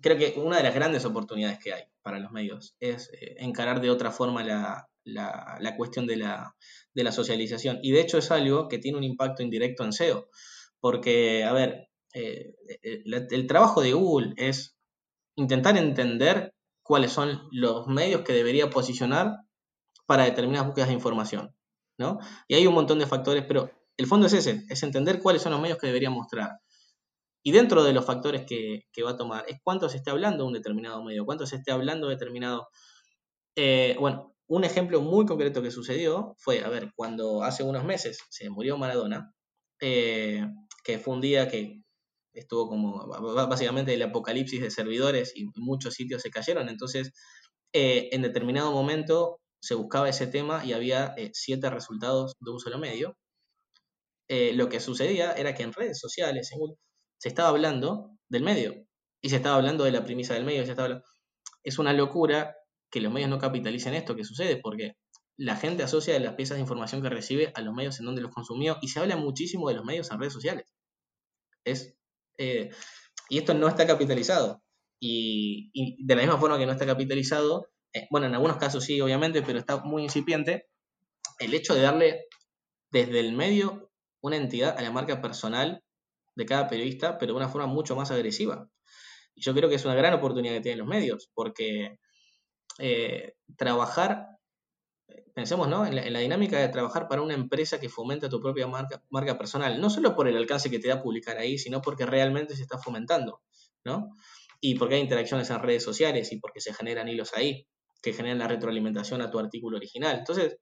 [0.02, 3.80] creo que una de las grandes oportunidades que hay para los medios es eh, encarar
[3.80, 6.56] de otra forma la, la, cuestión de la,
[6.94, 7.80] de la, socialización.
[7.82, 10.28] Y de hecho es algo que tiene un impacto indirecto en SEO.
[10.80, 14.76] Porque, a ver, eh, el, trabajo de Google es
[15.36, 19.38] intentar entender cuáles son los medios que debería posicionar
[20.06, 21.56] para determinadas búsquedas de información.
[21.98, 22.20] ¿no?
[22.48, 25.52] Y hay un montón de factores, pero el fondo es ese, es entender cuáles son
[25.52, 26.60] los medios que debería mostrar.
[27.44, 30.44] Y dentro de los factores que, que, va a tomar es cuánto se esté hablando
[30.44, 32.68] de un determinado medio, cuánto se esté hablando de determinado...
[33.56, 38.20] Eh, bueno, un ejemplo muy concreto que sucedió fue, a ver, cuando hace unos meses
[38.30, 39.34] se murió Maradona,
[39.80, 40.46] eh,
[40.84, 41.82] que fue un día que
[42.34, 43.08] estuvo como
[43.48, 47.14] básicamente el apocalipsis de servidores y muchos sitios se cayeron, entonces
[47.72, 52.60] eh, en determinado momento se buscaba ese tema y había eh, siete resultados de un
[52.60, 53.16] solo medio.
[54.28, 56.52] lo que sucedía era que en redes sociales
[57.20, 58.74] se estaba hablando del medio
[59.22, 61.02] y se estaba hablando de la premisa del medio, se estaba
[61.64, 62.56] es una locura
[62.92, 64.96] que los medios no capitalicen esto que sucede, porque
[65.38, 68.32] la gente asocia las piezas de información que recibe a los medios en donde los
[68.32, 70.66] consumió y se habla muchísimo de los medios en redes sociales.
[71.64, 71.96] Es,
[72.38, 72.70] eh,
[73.30, 74.62] y esto no está capitalizado.
[75.00, 75.72] Y,
[76.06, 79.42] de la misma forma que no está capitalizado, eh, bueno, en algunos casos sí, obviamente,
[79.42, 80.68] pero está muy incipiente,
[81.40, 82.26] el hecho de darle
[82.92, 83.90] desde el medio
[84.22, 85.84] una entidad a la marca personal
[86.36, 88.70] de cada periodista, pero de una forma mucho más agresiva.
[89.34, 91.98] Y yo creo que es una gran oportunidad que tienen los medios, porque
[92.80, 94.28] eh, trabajar,
[95.34, 95.86] pensemos ¿no?
[95.86, 99.80] En la, dinámica de trabajar para una empresa que fomenta tu propia marca, marca personal,
[99.80, 102.78] no solo por el alcance que te da publicar ahí, sino porque realmente se está
[102.78, 103.42] fomentando,
[103.84, 104.16] ¿no?
[104.60, 107.68] Y porque hay interacciones en redes sociales y porque se generan hilos ahí,
[108.02, 110.20] que generan la retroalimentación a tu artículo original.
[110.20, 110.58] Entonces,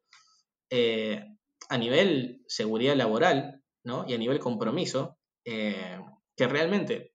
[0.69, 1.23] eh,
[1.69, 4.05] a nivel seguridad laboral, ¿no?
[4.07, 5.99] Y a nivel compromiso, eh,
[6.35, 7.13] que realmente,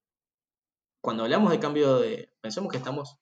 [1.00, 3.18] cuando hablamos de cambio de, pensemos que estamos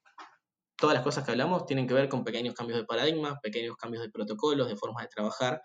[0.82, 4.02] todas las cosas que hablamos tienen que ver con pequeños cambios de paradigma, pequeños cambios
[4.02, 5.62] de protocolos, de formas de trabajar.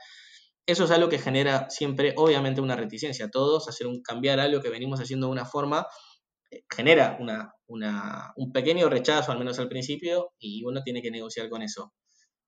[0.63, 3.25] Eso es algo que genera siempre, obviamente, una reticencia.
[3.25, 5.87] A todos, hacer un cambiar algo que venimos haciendo de una forma,
[6.51, 7.51] eh, genera una,
[8.35, 11.93] un pequeño rechazo, al menos al principio, y uno tiene que negociar con eso.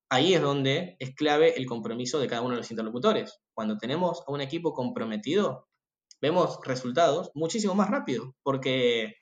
[0.07, 3.39] Ahí es donde es clave el compromiso de cada uno de los interlocutores.
[3.55, 5.67] Cuando tenemos a un equipo comprometido,
[6.22, 9.15] vemos resultados muchísimo más rápido, porque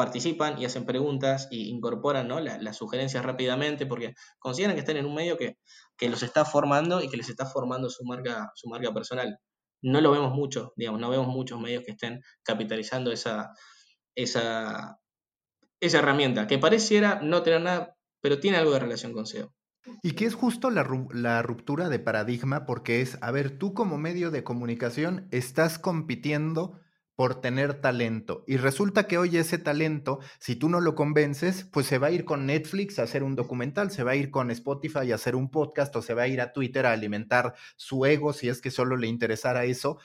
[0.00, 2.26] participan y hacen preguntas e incorporan
[2.64, 5.58] las sugerencias rápidamente porque consideran que están en un medio que,
[6.08, 8.50] los está formando y que les está formando su marca,
[8.94, 9.38] personal.
[9.82, 13.52] No lo vemos mucho, digamos, no vemos muchos medios que estén capitalizando esa
[15.82, 19.52] herramienta, que pareciera no tener nada, pero tiene algo de relación con SEO.
[20.02, 23.98] Y que es justo la, la, ruptura de paradigma porque es, a ver, tú como
[23.98, 26.80] medio de comunicación estás compitiendo
[27.20, 28.44] por tener talento.
[28.46, 32.12] Y resulta que hoy ese talento, si tú no lo convences, pues se va a
[32.12, 35.36] ir con Netflix a hacer un documental, se va a ir con Spotify a hacer
[35.36, 38.62] un podcast o se va a ir a Twitter a alimentar su ego si es
[38.62, 39.98] que solo le interesara eso.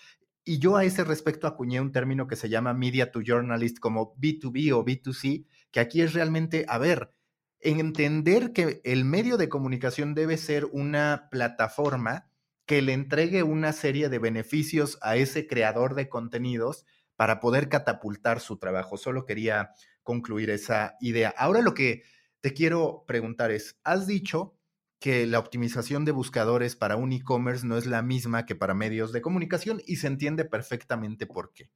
[0.44, 4.14] Y yo a ese respecto acuñé un término que se llama Media to Journalist como
[4.18, 7.14] B2B o B2C, que aquí es realmente, a ver,
[7.62, 12.28] entender que el medio de comunicación debe ser una plataforma
[12.66, 16.86] que le entregue una serie de beneficios a ese creador de contenidos
[17.16, 18.98] para poder catapultar su trabajo.
[18.98, 19.72] Solo quería
[20.04, 21.34] concluir esa idea.
[21.38, 22.04] Ahora lo que
[22.42, 24.56] te quiero preguntar es, has dicho
[25.00, 29.12] que la optimización de buscadores para un e-commerce no es la misma que para medios
[29.12, 31.70] de comunicación y se entiende perfectamente por qué.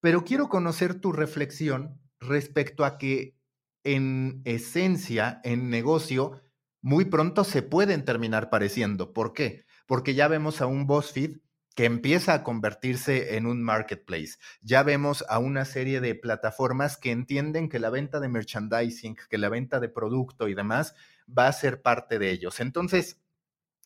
[0.00, 3.36] Pero quiero conocer tu reflexión respecto a que
[3.84, 6.42] en esencia, en negocio,
[6.80, 9.12] muy pronto se pueden terminar pareciendo.
[9.12, 9.64] ¿Por qué?
[9.86, 11.38] Porque ya vemos a un BuzzFeed
[11.74, 14.36] que empieza a convertirse en un marketplace.
[14.60, 19.38] Ya vemos a una serie de plataformas que entienden que la venta de merchandising, que
[19.38, 20.94] la venta de producto y demás
[21.26, 22.60] va a ser parte de ellos.
[22.60, 23.20] Entonces,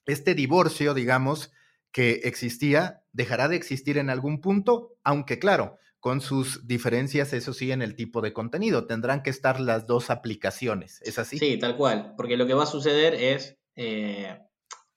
[0.07, 1.53] este divorcio, digamos,
[1.93, 7.73] que existía, dejará de existir en algún punto, aunque claro, con sus diferencias, eso sí,
[7.73, 8.87] en el tipo de contenido.
[8.87, 11.39] Tendrán que estar las dos aplicaciones, ¿es así?
[11.39, 13.57] Sí, tal cual, porque lo que va a suceder es...
[13.75, 14.39] Eh,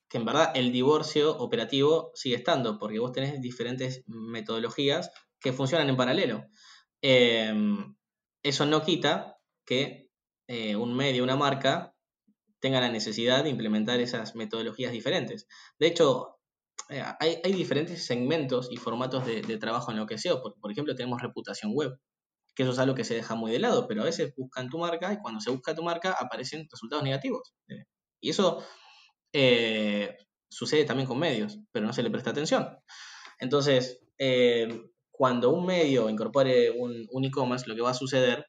[0.10, 5.90] que en verdad el divorcio operativo sigue estando, porque vos tenés diferentes metodologías que funcionan
[5.90, 6.46] en paralelo.
[7.02, 7.96] Em,
[8.44, 10.10] eso no quita que
[10.48, 11.94] eh, un medio, una marca,
[12.60, 15.48] tenga la necesidad de implementar esas metodologías diferentes.
[15.78, 16.40] De hecho,
[16.90, 20.42] eh, hay, diferentes segmentos y formatos de, trabajo en lo que SEO.
[20.42, 22.00] Por, por, ejemplo, tenemos reputación web,
[22.56, 24.80] que eso es algo que se deja muy de lado, pero a veces buscan tu
[24.80, 27.54] marca y cuando se busca tu marca aparecen resultados negativos.
[27.68, 27.86] Eh,
[28.22, 28.64] y eso
[29.34, 30.18] eh,
[30.50, 32.78] sucede también con medios, pero no se le presta atención.
[33.40, 34.02] Entonces,
[35.12, 38.46] cuando un medio incorpore un e-commerce, lo que va a suceder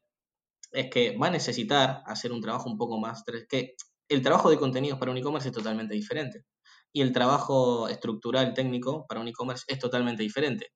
[0.73, 3.75] es que va a necesitar hacer un trabajo un poco más, que
[4.09, 6.45] el trabajo de contenidos para un e-commerce es totalmente diferente
[6.93, 10.73] y el trabajo estructural técnico para un e-commerce es totalmente diferente.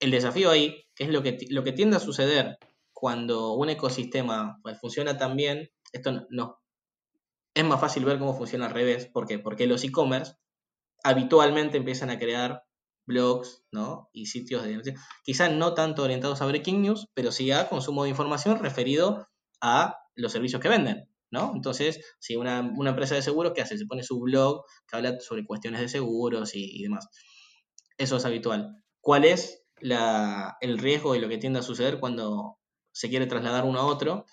[0.00, 2.58] El desafío ahí, que es lo que, tiende a suceder
[2.92, 6.58] cuando un ecosistema pues, funciona tan bien, esto no,
[7.58, 9.06] es más fácil ver cómo funciona al revés.
[9.06, 9.40] ¿Por qué?
[9.40, 10.34] Porque los e-commerce
[11.02, 12.62] habitualmente empiezan a crear
[13.04, 14.10] blogs ¿no?
[14.12, 14.94] y sitios de
[15.24, 19.26] quizás no tanto orientados a breaking news, pero sí a consumo de información referido
[19.60, 21.08] a los servicios que venden.
[21.32, 21.52] ¿no?
[21.52, 23.76] Entonces, si una, empresa de seguros, ¿qué hace?
[23.76, 27.08] Se pone su blog que habla sobre cuestiones de seguros y, demás.
[27.96, 28.84] Eso es habitual.
[29.00, 32.58] ¿Cuál es el riesgo y lo que tiende a suceder cuando
[32.92, 34.26] se quiere trasladar uno a otro?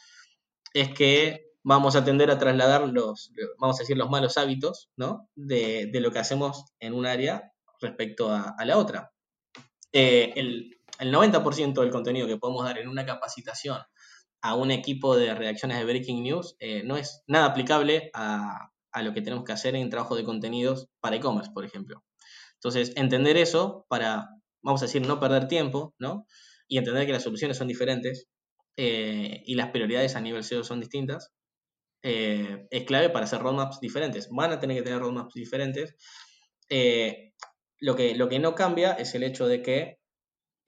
[0.75, 5.27] Es que vamos a tender a trasladar los, vamos a decir, los malos hábitos, ¿no?
[5.35, 7.51] De, lo que hacemos en un área
[7.81, 9.11] respecto a, la otra.
[9.91, 13.79] Eh, el, el 90% del contenido que podemos dar en una capacitación
[14.41, 19.13] a un equipo de redacciones de Breaking News eh, no es nada aplicable a, lo
[19.13, 22.03] que tenemos que hacer en trabajo de contenidos para e-commerce, por ejemplo.
[22.53, 24.29] Entonces, entender eso para,
[24.61, 26.27] vamos a decir, no perder tiempo, ¿no?
[26.67, 28.27] Y entender que las soluciones son diferentes
[28.77, 31.33] eh, y las prioridades a nivel SEO son distintas,
[32.07, 34.29] eh, es clave para hacer roadmaps diferentes.
[34.29, 35.95] Van a tener que tener roadmaps diferentes.
[37.79, 39.97] lo, que, lo que no cambia es el hecho de que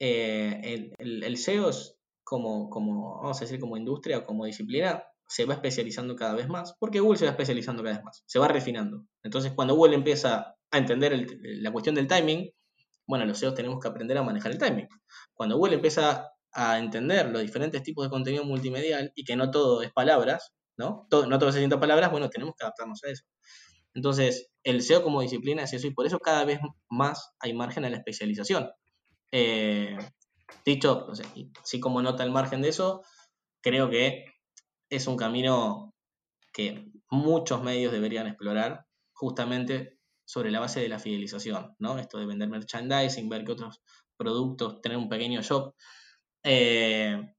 [0.00, 5.44] el, el, SEO es como, como, vamos a decir, como industria o como disciplina, se
[5.44, 8.48] va especializando cada vez más, porque Google se va especializando cada vez más, se va
[8.48, 9.04] refinando.
[9.22, 12.50] Entonces, cuando Google empieza a entender la cuestión del timing,
[13.06, 14.88] bueno, los SEOs tenemos que aprender a manejar el timing.
[15.34, 19.82] Cuando Google empieza a entender los diferentes tipos de contenido multimedial y que no todo
[19.82, 21.06] es palabras, ¿no?
[21.10, 23.24] Todo, no todo se sienta palabras, bueno, tenemos que adaptarnos a eso.
[23.94, 27.84] Entonces, el SEO como disciplina es eso y por eso cada vez más hay margen
[27.84, 28.70] a la especialización.
[29.32, 29.98] Eh,
[30.64, 31.14] Dicho, no
[31.62, 33.02] así como nota el margen de eso,
[33.62, 34.24] creo que
[34.90, 35.94] es un camino
[36.52, 41.98] que muchos medios deberían explorar justamente sobre la base de la fidelización, ¿no?
[41.98, 43.82] Esto de vender merchandising, ver que otros
[44.16, 45.74] productos, tener un pequeño shop.
[46.42, 47.34] Eh,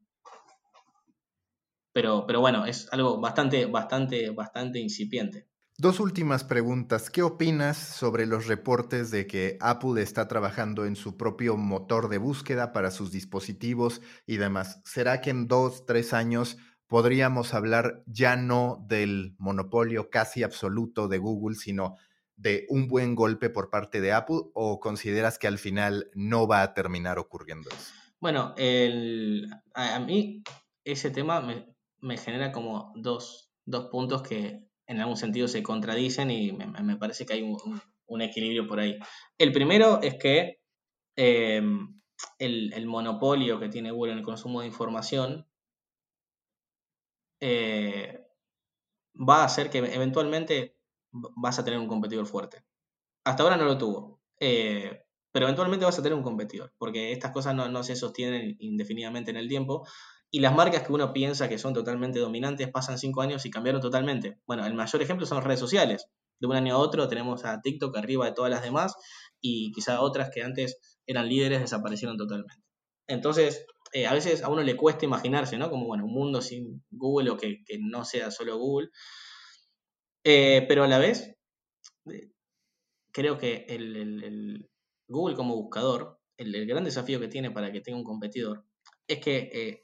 [1.99, 5.49] pero, pero bueno, es algo bastante, bastante, bastante incipiente.
[5.77, 7.09] Dos últimas preguntas.
[7.09, 12.17] ¿Qué opinas sobre los reportes de que Apple está trabajando en su propio motor de
[12.17, 14.81] búsqueda para sus dispositivos y demás?
[14.85, 16.55] ¿Será que en dos, tres años
[16.87, 21.97] podríamos hablar ya no del monopolio casi absoluto de Google, sino
[22.37, 26.61] de un buen golpe por parte de Apple o consideras que al final no va
[26.61, 27.91] a terminar ocurriendo eso?
[28.21, 28.55] Bueno,
[29.73, 30.43] a, mí
[30.85, 31.65] ese tema me,
[32.17, 33.51] genera como dos
[33.91, 38.79] puntos que en algún sentido se contradicen y me, parece que hay un, equilibrio por
[38.79, 38.97] ahí.
[39.37, 40.59] El primero es que
[41.15, 41.61] eh,
[42.39, 45.47] el, monopolio que tiene Google en el consumo de información
[47.39, 48.25] eh,
[49.15, 50.75] va a hacer que eventualmente
[51.11, 52.63] vas a tener un competidor fuerte.
[53.23, 54.21] Hasta ahora no lo tuvo.
[54.39, 58.55] Eh, pero eventualmente vas a tener un competidor, porque estas cosas no, no, se sostienen
[58.59, 59.85] indefinidamente en el tiempo
[60.31, 63.81] y las marcas que uno piensa que son totalmente dominantes pasan cinco años y cambiaron
[63.81, 64.39] totalmente.
[64.45, 66.05] Bueno, el mayor ejemplo son las redes sociales.
[66.39, 68.95] De un año a otro tenemos a TikTok arriba de todas las demás
[69.41, 72.63] y quizá otras que antes eran líderes desaparecieron totalmente.
[73.07, 75.69] Entonces, eh, a veces a uno le cuesta imaginarse, ¿no?
[75.69, 78.89] Como, bueno, un mundo sin Google o que, no sea solo Google.
[80.23, 81.35] Eh, pero a la vez,
[82.11, 82.31] eh,
[83.11, 84.69] creo que el,
[85.07, 88.63] Google como buscador, el, el, gran desafío que tiene para que tenga un competidor,
[89.07, 89.81] es que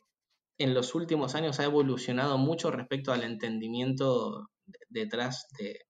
[0.57, 4.49] en los últimos años ha evolucionado mucho respecto al entendimiento
[4.89, 5.85] detrás de,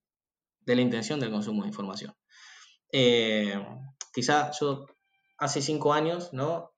[0.65, 2.13] la intención del consumo de información.
[2.91, 3.63] Eh,
[4.13, 4.85] quizá yo
[5.37, 6.71] hace cinco años, ¿no?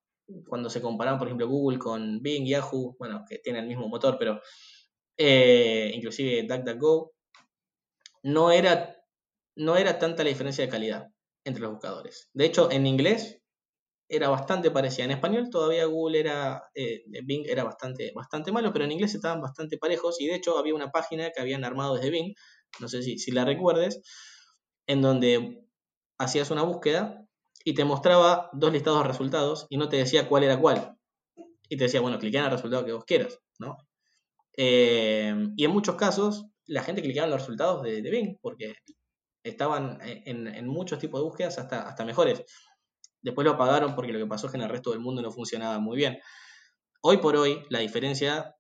[0.48, 4.18] Cuando se comparaban, por ejemplo, Google con Bing, Yahoo, bueno, que tienen el mismo motor,
[4.20, 4.42] pero
[5.18, 7.14] eh, inclusive DuckDuckGo,
[8.24, 8.98] no era,
[9.56, 11.08] no era tanta la diferencia de calidad
[11.46, 12.30] entre los buscadores.
[12.34, 13.42] De hecho, en inglés
[14.10, 15.06] era bastante parecida.
[15.06, 19.42] En español todavía Google era, eh, Bing era bastante, bastante malo, pero en inglés estaban
[19.42, 22.34] bastante parejos y de hecho había una página que habían armado desde Bing,
[22.80, 24.02] no sé si, si la recuerdes,
[24.88, 25.64] en donde
[26.18, 27.26] hacías una búsqueda
[27.66, 30.98] y te mostraba dos listados de resultados y no te decía cuál era cuál.
[31.70, 33.78] Y te decía, bueno, cliquea en el resultado que vos quieras, ¿no?
[34.56, 38.76] Eh, y en muchos casos la gente cliqueaba en los resultados de, de Bing porque
[39.44, 42.44] estaban en, muchos tipos de búsquedas hasta, hasta mejores.
[43.28, 45.32] Después lo apagaron porque lo que pasó es que en el resto del mundo no
[45.32, 46.18] funcionaba muy bien.
[47.02, 48.56] Hoy por hoy, la diferencia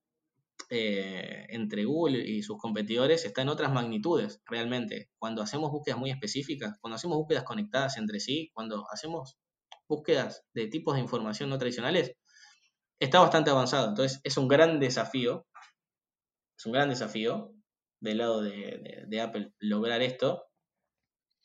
[0.69, 5.09] eh, entre Google y sus competidores está en otras magnitudes, realmente.
[5.17, 9.37] Cuando hacemos búsquedas muy específicas, cuando hacemos búsquedas conectadas entre sí, cuando hacemos
[9.87, 12.17] búsquedas de tipos de información no tradicionales,
[12.99, 13.87] está bastante avanzado.
[13.87, 15.47] Entonces, es un gran desafío,
[16.57, 17.53] es un gran desafío
[18.01, 20.43] del lado de, Apple lograr esto.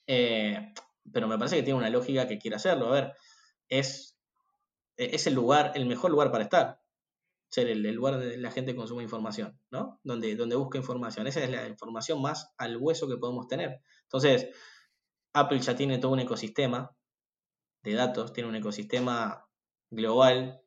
[0.08, 0.74] Eh,
[1.10, 2.88] pero me parece que tiene una lógica que quiere hacerlo.
[2.88, 3.12] A ver,
[3.68, 4.18] es,
[4.96, 6.82] es el lugar, el mejor lugar para estar
[7.52, 10.00] ser el, lugar donde la gente consume información, ¿no?
[10.02, 11.26] Donde, donde busca información.
[11.26, 13.82] Esa es la información más al hueso que podemos tener.
[14.04, 14.48] Entonces,
[15.34, 16.96] Apple ya tiene todo un ecosistema
[17.82, 19.46] de datos, tiene un ecosistema
[19.90, 20.62] global.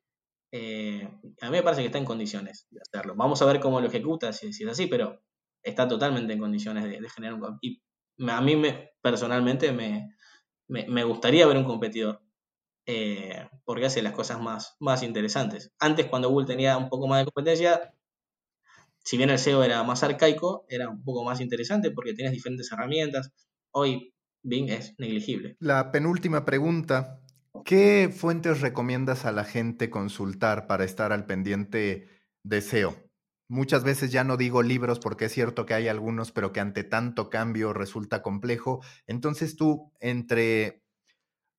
[0.52, 1.10] Eh,
[1.42, 3.16] a mí me parece que está en condiciones de hacerlo.
[3.16, 5.24] Vamos a ver cómo lo ejecuta, si, es así, pero
[5.64, 7.58] está totalmente en condiciones de, generar un...
[7.62, 7.82] Y
[8.28, 10.16] a mí me, personalmente me,
[10.68, 12.26] me gustaría ver un competidor
[12.88, 15.72] eh, porque hace las cosas más, más interesantes.
[15.80, 17.94] Antes, cuando Google tenía un poco más de competencia,
[19.04, 22.72] si bien el SEO era más arcaico, era un poco más interesante porque tienes diferentes
[22.72, 23.32] herramientas.
[23.72, 24.14] Hoy
[24.44, 25.58] Bing es negligible.
[25.60, 27.22] La penúltima pregunta.
[27.64, 32.10] ¿Qué fuentes recomiendas a la gente consultar para estar al pendiente
[32.44, 32.96] de SEO?
[33.48, 36.84] Muchas veces ya no digo libros porque es cierto que hay algunos, pero que ante
[36.84, 38.82] tanto cambio resulta complejo.
[39.06, 40.84] Entonces tú, entre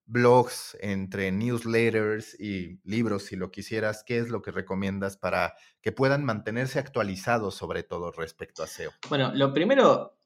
[0.06, 5.92] blogs, entre newsletters y libros, si lo quisieras, ¿qué es lo que recomiendas para que
[5.92, 8.92] puedan mantenerse actualizados sobre todo respecto a SEO?
[9.08, 10.16] Bueno, lo primero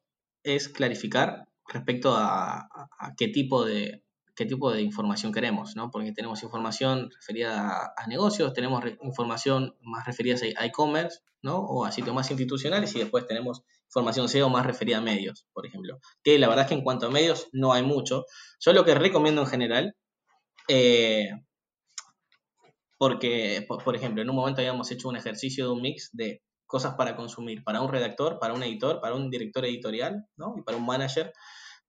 [0.43, 2.69] es clarificar respecto a,
[3.17, 4.05] qué tipo de
[4.41, 5.91] qué tipo de información queremos, ¿no?
[5.91, 11.59] Porque tenemos información referida a, negocios, tenemos información más referida a e-commerce, ¿no?
[11.59, 15.67] O a sitios más institucionales y después tenemos información SEO más referida a medios, por
[15.67, 16.01] ejemplo.
[16.25, 18.25] Que la verdad es que en cuanto a medios no hay mucho.
[18.61, 19.97] Yo lo que recomiendo en general,
[20.69, 21.29] eh,
[22.97, 26.95] porque, por, ejemplo, en un momento habíamos hecho un ejercicio de un mix de cosas
[26.95, 30.55] para consumir para un redactor, para un editor, para un director editorial, ¿no?
[30.57, 31.31] Y para un manager,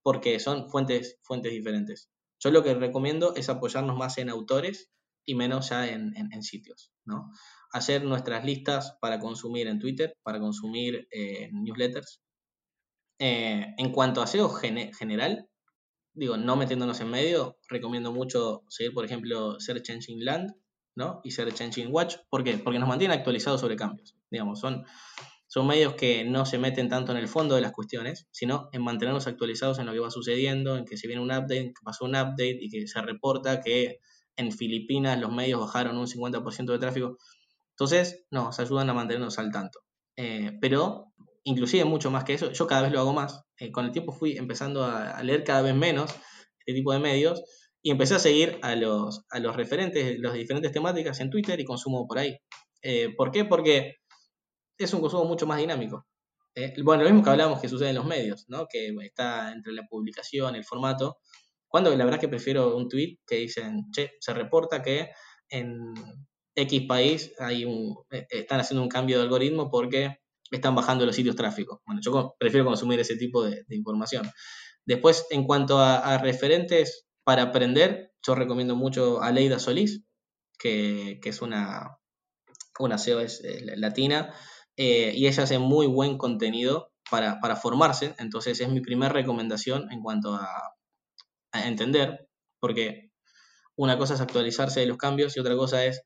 [0.04, 2.12] porque son fuentes, fuentes diferentes.
[2.44, 4.92] Yo lo que recomiendo es apoyarnos más en autores
[5.24, 7.32] y menos ya en, sitios, ¿no?
[7.72, 12.22] hacer nuestras listas para consumir en Twitter, para consumir eh, newsletters.
[13.20, 15.48] Eh, en cuanto a SEO general,
[16.14, 20.56] digo, no metiéndonos en medio, recomiendo mucho seguir, por ejemplo, Search Engine Land
[20.96, 21.22] ¿no?
[21.24, 22.16] y Search Engine Watch.
[22.30, 22.58] ¿Por qué?
[22.58, 24.18] Porque nos mantienen actualizados sobre cambios.
[24.30, 24.86] Digamos, son,
[25.54, 28.82] son medios que no se meten tanto en el fondo de las cuestiones, sino en
[28.82, 32.06] mantenernos actualizados en lo que va sucediendo, en que se viene un update, que pasó
[32.06, 34.00] un update y que se reporta que
[34.38, 37.18] en Filipinas los medios bajaron un 50% de tráfico.
[37.72, 39.82] Entonces, nos ayudan a mantenernos al tanto.
[40.16, 41.12] Eh, pero,
[41.44, 43.44] inclusive mucho más que eso, yo cada vez lo hago más.
[43.58, 46.12] Eh, con el tiempo fui empezando a, leer cada vez menos
[46.60, 47.44] este tipo de medios
[47.82, 51.66] y empecé a seguir a los, a los referentes las diferentes temáticas en Twitter y
[51.66, 52.38] consumo por ahí.
[52.84, 53.44] Eh, ¿Por qué?
[53.44, 53.98] Porque
[54.84, 56.06] es un consumo mucho más dinámico.
[56.84, 58.68] bueno, lo mismo que hablábamos que sucede en los medios, ¿no?
[58.68, 61.20] que está entre la publicación, el formato,
[61.72, 65.12] cuando la verdad es que prefiero un tweet que dicen, che, se reporta que
[65.50, 65.94] en
[66.54, 70.18] X país hay un, eh, están haciendo un cambio de algoritmo porque
[70.52, 71.80] están bajando los sitios tráficos.
[71.86, 74.30] Bueno, yo prefiero consumir ese tipo de, información.
[74.86, 80.04] Después, en cuanto a, referentes para aprender, yo recomiendo mucho a Leida Solís,
[80.60, 82.00] que, es una,
[82.80, 83.42] una SEO es,
[83.78, 84.34] latina,
[84.84, 90.02] eh, y ella hace muy buen contenido para, formarse, entonces es mi primera recomendación en
[90.02, 90.74] cuanto a,
[91.54, 92.28] entender,
[92.60, 93.12] porque
[93.76, 96.02] una cosa es actualizarse de los cambios y otra cosa es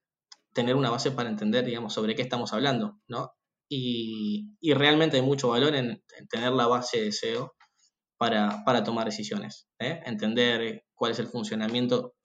[0.51, 3.31] tener una base para entender, digamos, sobre qué estamos hablando, ¿no?
[3.69, 7.55] Y, realmente hay mucho valor en, tener la base de SEO
[8.17, 10.01] para, tomar decisiones, ¿eh?
[10.05, 12.15] entender cuál es el funcionamiento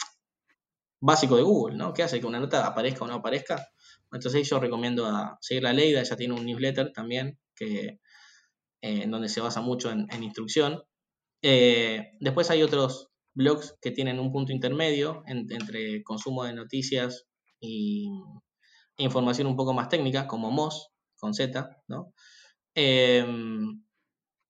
[1.01, 1.93] básico de Google, ¿no?
[1.93, 3.69] ¿Qué hace que una nota aparezca o no aparezca?
[4.13, 8.01] Entonces yo recomiendo a seguir la Leida, ella tiene un newsletter también, que,
[8.83, 10.83] eh, en donde se basa mucho en, instrucción.
[11.43, 17.27] Eh, después hay otros blogs que tienen un punto intermedio entre consumo de noticias
[17.61, 18.09] y
[18.97, 22.13] información un poco más técnica, como MOS, con Z, ¿no?
[22.75, 23.85] Em,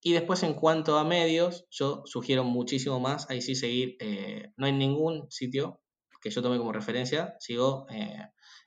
[0.03, 4.67] y después en cuanto a medios, yo sugiero muchísimo más, ahí sí seguir, eh, no
[4.67, 5.81] hay ningún sitio
[6.23, 7.87] que yo tome como referencia, sigo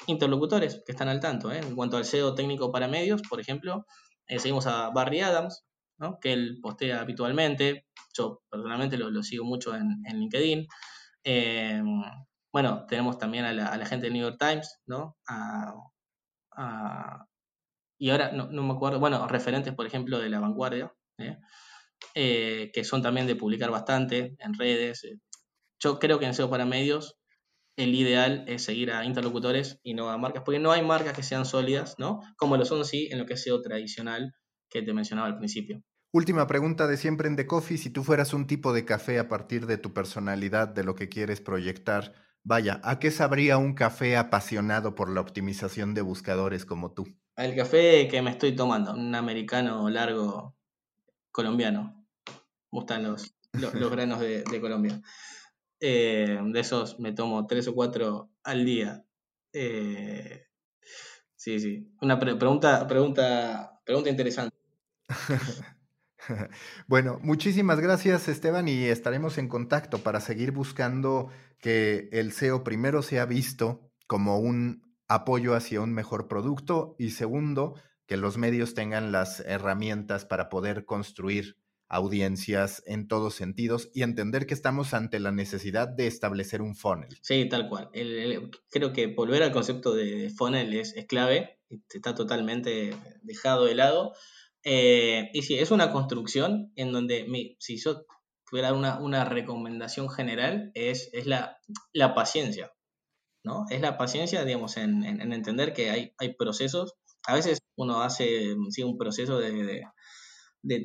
[0.07, 1.51] interlocutores que están al tanto.
[1.51, 1.59] ¿eh?
[1.59, 3.85] En cuanto al SEO técnico para medios, por ejemplo,
[4.27, 5.65] seguimos a Barry Adams,
[5.97, 6.19] ¿no?
[6.19, 10.67] que él postea habitualmente, yo personalmente lo, sigo mucho en, LinkedIn.
[11.23, 12.01] Em,
[12.51, 15.17] bueno, tenemos también a la, gente del New York Times, ¿no?
[17.97, 21.37] y ahora no, me acuerdo, bueno, referentes, por ejemplo, de la vanguardia, ¿eh?
[22.15, 25.07] eh, que son también de publicar bastante en redes.
[25.79, 27.17] Yo creo que en SEO para medios
[27.75, 31.23] el ideal es seguir a interlocutores y no a marcas, porque no hay marcas que
[31.23, 32.21] sean sólidas, ¿no?
[32.37, 34.35] Como lo son sí en lo que es SEO tradicional
[34.69, 35.83] que te mencionaba al principio.
[36.11, 39.27] Última pregunta de siempre en The Coffee, si tú fueras un tipo de café a
[39.27, 42.13] partir de tu personalidad, de lo que quieres proyectar,
[42.43, 47.07] vaya, ¿a qué sabría un café apasionado por la optimización de buscadores como tú?
[47.35, 50.55] El café que me estoy tomando, un americano largo
[51.31, 52.05] colombiano.
[52.71, 55.01] Me gustan los, los, granos de, Colombia.
[55.85, 59.03] Eh, de esos me tomo tres o cuatro al día.
[59.51, 60.45] Eh,
[61.35, 61.93] sí, sí.
[61.99, 64.55] Una pregunta, pregunta, pregunta interesante.
[66.87, 71.29] Bueno, muchísimas gracias Esteban y estaremos en contacto para seguir buscando
[71.59, 77.75] que el SEO primero sea visto como un apoyo hacia un mejor producto y segundo,
[78.07, 81.57] que los medios tengan las herramientas para poder construir
[81.93, 87.17] audiencias en todos sentidos y entender que estamos ante la necesidad de establecer un funnel.
[87.21, 87.89] Sí, tal cual.
[88.69, 91.59] creo que volver al concepto de funnel es, es clave,
[91.93, 94.13] está totalmente dejado de lado
[94.63, 97.27] eh, y sí, es una construcción en donde
[97.59, 98.05] si yo
[98.49, 101.57] tuviera una, una recomendación general, es, es la,
[101.91, 102.71] la, paciencia,
[103.43, 103.65] ¿no?
[103.69, 106.93] Es la paciencia, digamos, en, en, entender que hay, hay, procesos.
[107.27, 109.83] A veces uno hace un proceso de, de,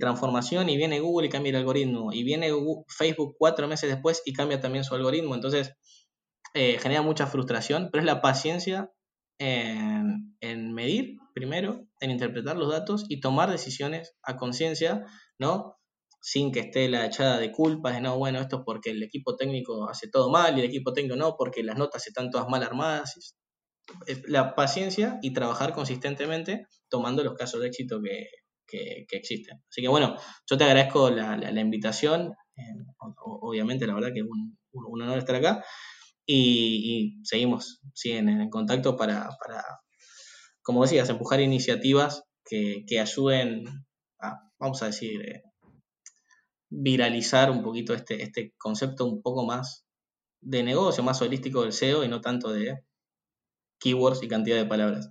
[0.00, 2.50] transformación y viene Google y cambia el algoritmo, y viene
[2.88, 5.74] Facebook cuatro meses después y cambia también su algoritmo, entonces
[6.54, 8.90] eh, genera mucha frustración, pero es la paciencia
[9.38, 15.06] en, en medir primero, en interpretar los datos y tomar decisiones a conciencia,
[15.38, 15.76] ¿no?
[16.20, 19.36] Sin que esté la echada de culpas de no, bueno, esto es porque el equipo
[19.36, 22.64] técnico hace todo mal y el equipo técnico no, porque las notas están todas mal
[22.64, 23.36] armadas.
[24.26, 28.26] La paciencia y trabajar consistentemente tomando los casos de éxito que,
[28.70, 29.62] existen.
[29.68, 30.16] Así que bueno,
[30.48, 32.34] yo te agradezco la, invitación.
[32.56, 32.62] Eh,
[33.24, 35.64] obviamente, la verdad que es un, honor estar acá.
[36.26, 39.30] Y, seguimos en contacto para,
[40.62, 43.64] como decías, empujar iniciativas que, ayuden
[44.20, 45.42] a, vamos a decir, eh,
[46.70, 49.86] viralizar un poquito este, este concepto un poco más
[50.40, 52.84] de negocio, más holístico del SEO y no tanto de
[53.80, 55.10] keywords y cantidad de palabras.